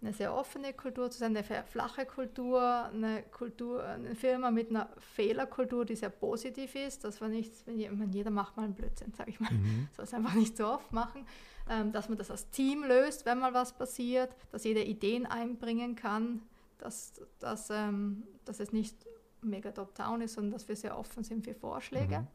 eine 0.02 0.14
sehr 0.14 0.34
offene 0.34 0.74
Kultur 0.74 1.12
zu 1.12 1.20
sein, 1.20 1.36
eine 1.36 1.46
sehr 1.46 1.64
flache 1.64 2.06
Kultur, 2.06 2.62
eine 2.86 3.24
Kultur, 3.24 3.84
eine 3.84 4.16
Firma 4.16 4.50
mit 4.50 4.70
einer 4.70 4.90
Fehlerkultur, 4.98 5.86
die 5.86 5.96
sehr 5.96 6.10
positiv 6.10 6.74
ist, 6.76 7.04
dass 7.04 7.20
man 7.20 7.32
nicht, 7.32 7.52
wenn 7.68 8.12
jeder 8.12 8.32
macht 8.32 8.58
mal 8.58 8.64
einen 8.64 8.74
Blödsinn, 8.74 9.14
sage 9.14 9.30
ich 9.30 9.40
mal, 9.40 9.52
mhm. 9.52 9.88
soll 9.96 10.06
es 10.06 10.14
einfach 10.14 10.34
nicht 10.34 10.58
so 10.58 10.68
oft 10.68 10.92
machen, 10.92 11.26
ähm, 11.70 11.92
dass 11.92 12.10
man 12.10 12.18
das 12.18 12.32
als 12.32 12.50
Team 12.50 12.84
löst, 12.84 13.26
wenn 13.26 13.40
mal 13.40 13.54
was 13.54 13.74
passiert, 13.74 14.36
dass 14.52 14.64
jeder 14.64 14.84
Ideen 14.84 15.28
einbringen 15.28 15.96
kann, 15.96 16.42
dass, 16.80 17.14
dass, 17.40 17.70
ähm, 17.70 18.24
dass 18.46 18.60
es 18.60 18.74
nicht 18.74 19.06
mega 19.42 19.72
top-down 19.72 20.22
ist, 20.22 20.34
sondern 20.34 20.54
dass 20.54 20.68
wir 20.68 20.76
sehr 20.76 20.98
offen 20.98 21.24
sind 21.24 21.44
für 21.44 21.54
Vorschläge. 21.54 22.20
Mhm. 22.22 22.28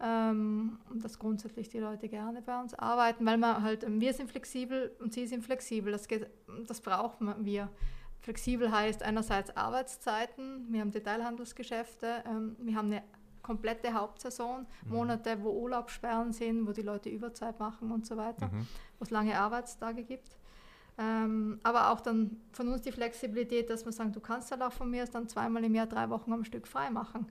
Ähm, 0.00 0.78
dass 0.94 1.18
grundsätzlich 1.18 1.68
die 1.68 1.78
Leute 1.78 2.08
gerne 2.08 2.42
bei 2.42 2.60
uns 2.60 2.74
arbeiten, 2.74 3.26
weil 3.26 3.38
wir 3.38 3.62
halt, 3.62 3.84
ähm, 3.84 4.00
wir 4.00 4.12
sind 4.12 4.30
flexibel 4.30 4.92
und 5.00 5.12
sie 5.12 5.26
sind 5.26 5.42
flexibel. 5.44 5.92
Das, 5.92 6.06
geht, 6.06 6.28
das 6.66 6.80
brauchen 6.80 7.34
wir. 7.44 7.68
Flexibel 8.20 8.70
heißt 8.70 9.02
einerseits 9.02 9.56
Arbeitszeiten, 9.56 10.66
wir 10.70 10.80
haben 10.80 10.90
Detailhandelsgeschäfte, 10.90 12.24
ähm, 12.26 12.56
wir 12.58 12.76
haben 12.76 12.92
eine 12.92 13.02
komplette 13.42 13.94
Hauptsaison, 13.94 14.66
mhm. 14.84 14.92
Monate, 14.92 15.42
wo 15.42 15.50
Urlaubssperren 15.50 16.32
sind, 16.32 16.66
wo 16.66 16.72
die 16.72 16.82
Leute 16.82 17.08
Überzeit 17.08 17.58
machen 17.58 17.90
und 17.90 18.06
so 18.06 18.16
weiter, 18.16 18.48
mhm. 18.48 18.66
wo 18.98 19.04
es 19.04 19.10
lange 19.10 19.38
Arbeitstage 19.38 20.04
gibt. 20.04 20.36
Ähm, 20.98 21.60
aber 21.62 21.90
auch 21.90 22.00
dann 22.00 22.40
von 22.52 22.68
uns 22.68 22.82
die 22.82 22.92
Flexibilität, 22.92 23.70
dass 23.70 23.84
wir 23.84 23.92
sagen, 23.92 24.12
du 24.12 24.20
kannst 24.20 24.50
halt 24.50 24.62
auch 24.62 24.72
von 24.72 24.90
mir 24.90 25.04
dann 25.06 25.28
zweimal 25.28 25.64
im 25.64 25.74
Jahr 25.74 25.86
drei 25.86 26.10
Wochen 26.10 26.32
am 26.32 26.44
Stück 26.44 26.66
frei 26.66 26.90
machen. 26.90 27.26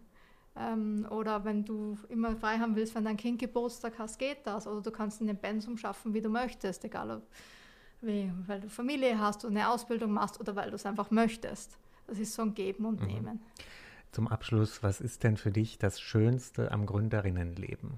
Ähm, 0.60 1.06
oder 1.10 1.44
wenn 1.46 1.66
du 1.66 1.98
immer 2.10 2.36
frei 2.36 2.58
haben 2.58 2.76
willst, 2.76 2.96
wenn 2.96 3.06
dein 3.06 3.18
Kind 3.18 3.40
Geburtstag 3.40 4.00
hast, 4.00 4.18
geht 4.18 4.46
das. 4.46 4.66
Oder 4.66 4.82
du 4.82 4.92
kannst 4.92 5.22
in 5.22 5.28
den 5.28 5.38
Pensum 5.38 5.78
schaffen, 5.78 6.14
wie 6.14 6.22
du 6.22 6.30
möchtest, 6.30 6.84
egal 6.84 7.12
ob 7.12 7.24
wie, 8.02 8.32
weil 8.46 8.62
du 8.62 8.70
Familie 8.70 9.18
hast 9.20 9.44
und 9.44 9.58
eine 9.58 9.70
Ausbildung 9.70 10.12
machst 10.12 10.40
oder 10.40 10.56
weil 10.56 10.70
du 10.70 10.76
es 10.76 10.86
einfach 10.86 11.10
möchtest. 11.10 11.78
Das 12.06 12.20
ist 12.20 12.34
so 12.34 12.44
ein 12.44 12.54
Geben 12.54 12.86
und 12.86 13.02
mhm. 13.02 13.08
Nehmen. 13.08 13.42
Zum 14.12 14.28
Abschluss, 14.28 14.84
was 14.84 15.02
ist 15.02 15.24
denn 15.24 15.36
für 15.36 15.52
dich 15.52 15.80
das 15.80 16.00
Schönste 16.00 16.72
am 16.72 16.86
Gründerinnenleben? 16.86 17.98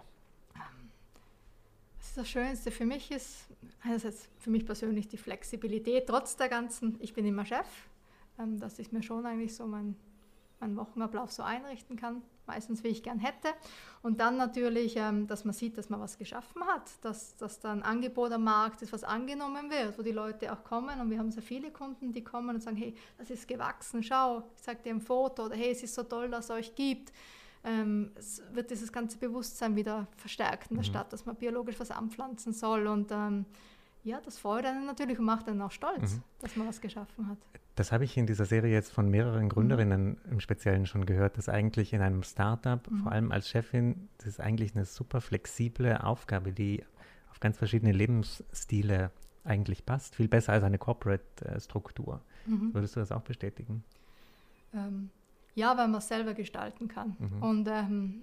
Das 2.15 2.28
Schönste? 2.28 2.72
Für 2.72 2.86
mich 2.86 3.12
ist 3.12 3.48
einerseits 3.82 4.28
für 4.39 4.50
mich 4.50 4.65
persönlich 4.65 5.08
die 5.08 5.17
Flexibilität, 5.17 6.08
trotz 6.08 6.36
der 6.36 6.50
ganzen, 6.50 6.98
ich 7.00 7.13
bin 7.13 7.26
immer 7.26 7.45
Chef, 7.45 7.67
ähm, 8.39 8.60
dass 8.60 8.80
ich 8.80 8.91
mir 8.91 9.04
schon 9.04 9.26
eigentlich 9.26 9.56
so 9.56 9.67
mein 9.67 9.95
meinen 10.60 10.76
Wochenablauf 10.76 11.32
so 11.32 11.43
einrichten 11.43 11.95
kann, 11.95 12.22
meistens 12.50 12.84
wie 12.84 12.90
ich 12.90 13.04
gern 13.04 13.20
hätte. 13.20 13.50
Und 14.02 14.20
dann 14.20 14.38
natürlich, 14.38 14.96
ähm, 14.96 15.28
dass 15.28 15.46
man 15.46 15.54
sieht, 15.54 15.78
dass 15.78 15.90
man 15.90 16.00
was 16.00 16.18
geschaffen 16.18 16.64
hat, 16.66 16.90
dass, 17.02 17.36
dass 17.38 17.60
da 17.60 17.72
ein 17.72 17.84
Angebot 17.84 18.32
am 18.32 18.44
Markt 18.44 18.82
ist, 18.82 18.92
was 18.92 19.04
angenommen 19.04 19.70
wird, 19.70 19.98
wo 19.98 20.02
die 20.02 20.12
Leute 20.12 20.52
auch 20.52 20.64
kommen. 20.64 21.00
Und 21.00 21.10
wir 21.10 21.20
haben 21.20 21.32
sehr 21.32 21.44
viele 21.44 21.72
Kunden, 21.72 22.12
die 22.12 22.24
kommen 22.24 22.56
und 22.56 22.62
sagen, 22.62 22.78
hey, 22.78 22.96
das 23.18 23.30
ist 23.30 23.48
gewachsen, 23.48 24.04
schau, 24.04 24.44
ich 24.56 24.64
zeige 24.64 24.84
dir 24.84 24.94
ein 24.94 25.02
Foto 25.02 25.46
oder 25.46 25.56
hey, 25.56 25.72
es 25.72 25.84
ist 25.84 25.96
so 25.96 26.04
toll, 26.04 26.30
dass 26.30 26.46
es 26.46 26.52
euch 26.52 26.76
gibt. 26.76 27.12
Ähm, 27.64 28.12
es 28.16 28.42
wird 28.54 28.72
dieses 28.72 28.92
ganze 28.92 29.18
Bewusstsein 29.18 29.76
wieder 29.76 30.08
verstärkt 30.16 30.72
in 30.72 30.78
der 30.78 30.86
mhm. 30.86 30.90
Stadt, 30.90 31.12
dass 31.12 31.26
man 31.26 31.36
biologisch 31.36 31.80
was 31.80 31.92
anpflanzen 31.92 32.54
soll 32.54 32.88
und 32.88 33.12
ähm, 33.12 33.46
ja, 34.04 34.22
das 34.22 34.40
freut 34.40 34.66
einen 34.66 34.86
natürlich 34.86 35.20
und 35.20 35.26
macht 35.26 35.48
einen 35.48 35.62
auch 35.62 35.72
stolz, 35.72 36.16
mhm. 36.16 36.24
dass 36.40 36.56
man 36.56 36.68
was 36.68 36.82
geschaffen 36.82 37.28
hat. 37.28 37.38
Das 37.76 37.92
habe 37.92 38.04
ich 38.04 38.18
in 38.18 38.28
dieser 38.28 38.46
Serie 38.46 38.74
jetzt 38.74 38.92
von 38.92 39.10
mehreren 39.10 39.46
mhm. 39.46 39.50
Gründerinnen 39.50 40.08
mhm. 40.10 40.32
im 40.32 40.40
Speziellen 40.40 40.86
schon 40.86 41.06
gehört, 41.06 41.38
dass 41.38 41.50
eigentlich 41.50 41.94
in 41.94 42.02
einem 42.02 42.24
Startup, 42.24 42.90
mhm. 42.90 43.04
vor 43.04 43.12
allem 43.12 43.32
als 43.32 43.50
Chefin, 43.50 44.10
das 44.18 44.28
ist 44.28 44.40
eigentlich 44.40 44.76
eine 44.76 44.86
super 44.86 45.22
flexible 45.22 45.98
Aufgabe, 45.98 46.52
die 46.52 46.84
auf 47.30 47.40
ganz 47.40 47.58
verschiedene 47.58 47.92
Lebensstile 47.92 49.12
eigentlich 49.44 49.86
passt. 49.86 50.16
Viel 50.16 50.28
besser 50.28 50.54
als 50.54 50.64
eine 50.64 50.78
Corporate-Struktur. 50.78 52.22
Mhm. 52.46 52.74
Würdest 52.74 52.96
du 52.96 53.00
das 53.00 53.12
auch 53.12 53.22
bestätigen? 53.22 53.84
Ähm, 54.74 55.10
ja, 55.56 55.78
weil 55.78 55.88
man 55.88 56.00
es 56.00 56.08
selber 56.08 56.34
gestalten 56.34 56.88
kann. 56.88 57.16
Mhm. 57.20 57.44
Und 57.44 57.68
ähm, 57.68 58.22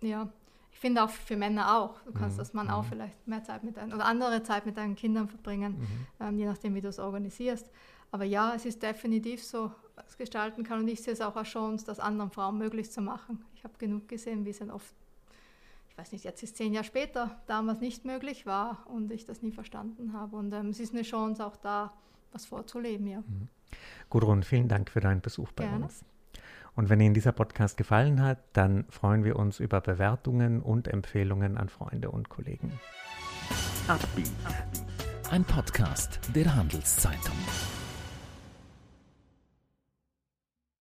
ja, 0.00 0.28
ich 0.76 0.80
finde 0.80 1.02
auch 1.02 1.08
für 1.08 1.38
Männer 1.38 1.74
auch. 1.74 1.98
Du 2.02 2.12
kannst 2.12 2.36
mhm. 2.36 2.40
als 2.40 2.52
Mann 2.52 2.68
auch 2.68 2.82
mhm. 2.82 2.88
vielleicht 2.88 3.26
mehr 3.26 3.42
Zeit 3.42 3.64
mit 3.64 3.78
deinen 3.78 3.94
oder 3.94 4.04
andere 4.04 4.42
Zeit 4.42 4.66
mit 4.66 4.76
deinen 4.76 4.94
Kindern 4.94 5.26
verbringen, 5.26 5.78
mhm. 5.78 6.06
ähm, 6.20 6.38
je 6.38 6.44
nachdem, 6.44 6.74
wie 6.74 6.82
du 6.82 6.88
es 6.88 6.98
organisierst. 6.98 7.70
Aber 8.10 8.24
ja, 8.24 8.54
es 8.54 8.66
ist 8.66 8.82
definitiv 8.82 9.42
so, 9.42 9.72
es 10.06 10.18
gestalten 10.18 10.64
kann 10.64 10.80
und 10.80 10.88
ich 10.88 11.02
sehe 11.02 11.14
es 11.14 11.22
auch 11.22 11.34
als 11.34 11.48
Chance, 11.48 11.86
das 11.86 11.98
anderen 11.98 12.30
Frauen 12.30 12.58
möglich 12.58 12.92
zu 12.92 13.00
machen. 13.00 13.42
Ich 13.54 13.64
habe 13.64 13.72
genug 13.78 14.06
gesehen, 14.06 14.44
wie 14.44 14.50
es 14.50 14.58
dann 14.58 14.70
oft, 14.70 14.94
ich 15.88 15.96
weiß 15.96 16.12
nicht, 16.12 16.24
jetzt 16.24 16.42
ist 16.42 16.58
zehn 16.58 16.74
Jahre 16.74 16.84
später, 16.84 17.40
damals 17.46 17.80
nicht 17.80 18.04
möglich 18.04 18.44
war 18.44 18.86
und 18.86 19.10
ich 19.10 19.24
das 19.24 19.40
nie 19.40 19.52
verstanden 19.52 20.12
habe. 20.12 20.36
Und 20.36 20.52
ähm, 20.52 20.68
es 20.68 20.78
ist 20.78 20.92
eine 20.92 21.04
Chance 21.04 21.46
auch 21.46 21.56
da, 21.56 21.94
was 22.32 22.44
vorzuleben, 22.44 23.06
ja. 23.06 23.20
Mhm. 23.20 23.48
Gudrun, 24.10 24.42
vielen 24.42 24.68
Dank 24.68 24.90
für 24.90 25.00
deinen 25.00 25.22
Besuch 25.22 25.52
bei 25.52 25.64
Gerne. 25.64 25.86
uns. 25.86 26.04
Und 26.76 26.90
wenn 26.90 27.00
Ihnen 27.00 27.14
dieser 27.14 27.32
Podcast 27.32 27.78
gefallen 27.78 28.22
hat, 28.22 28.38
dann 28.52 28.84
freuen 28.90 29.24
wir 29.24 29.36
uns 29.36 29.60
über 29.60 29.80
Bewertungen 29.80 30.60
und 30.60 30.88
Empfehlungen 30.88 31.56
an 31.56 31.70
Freunde 31.70 32.10
und 32.10 32.28
Kollegen. 32.28 32.78
Ein 35.30 35.44
Podcast 35.44 36.20
der 36.34 36.54
Handelszeitung. 36.54 37.36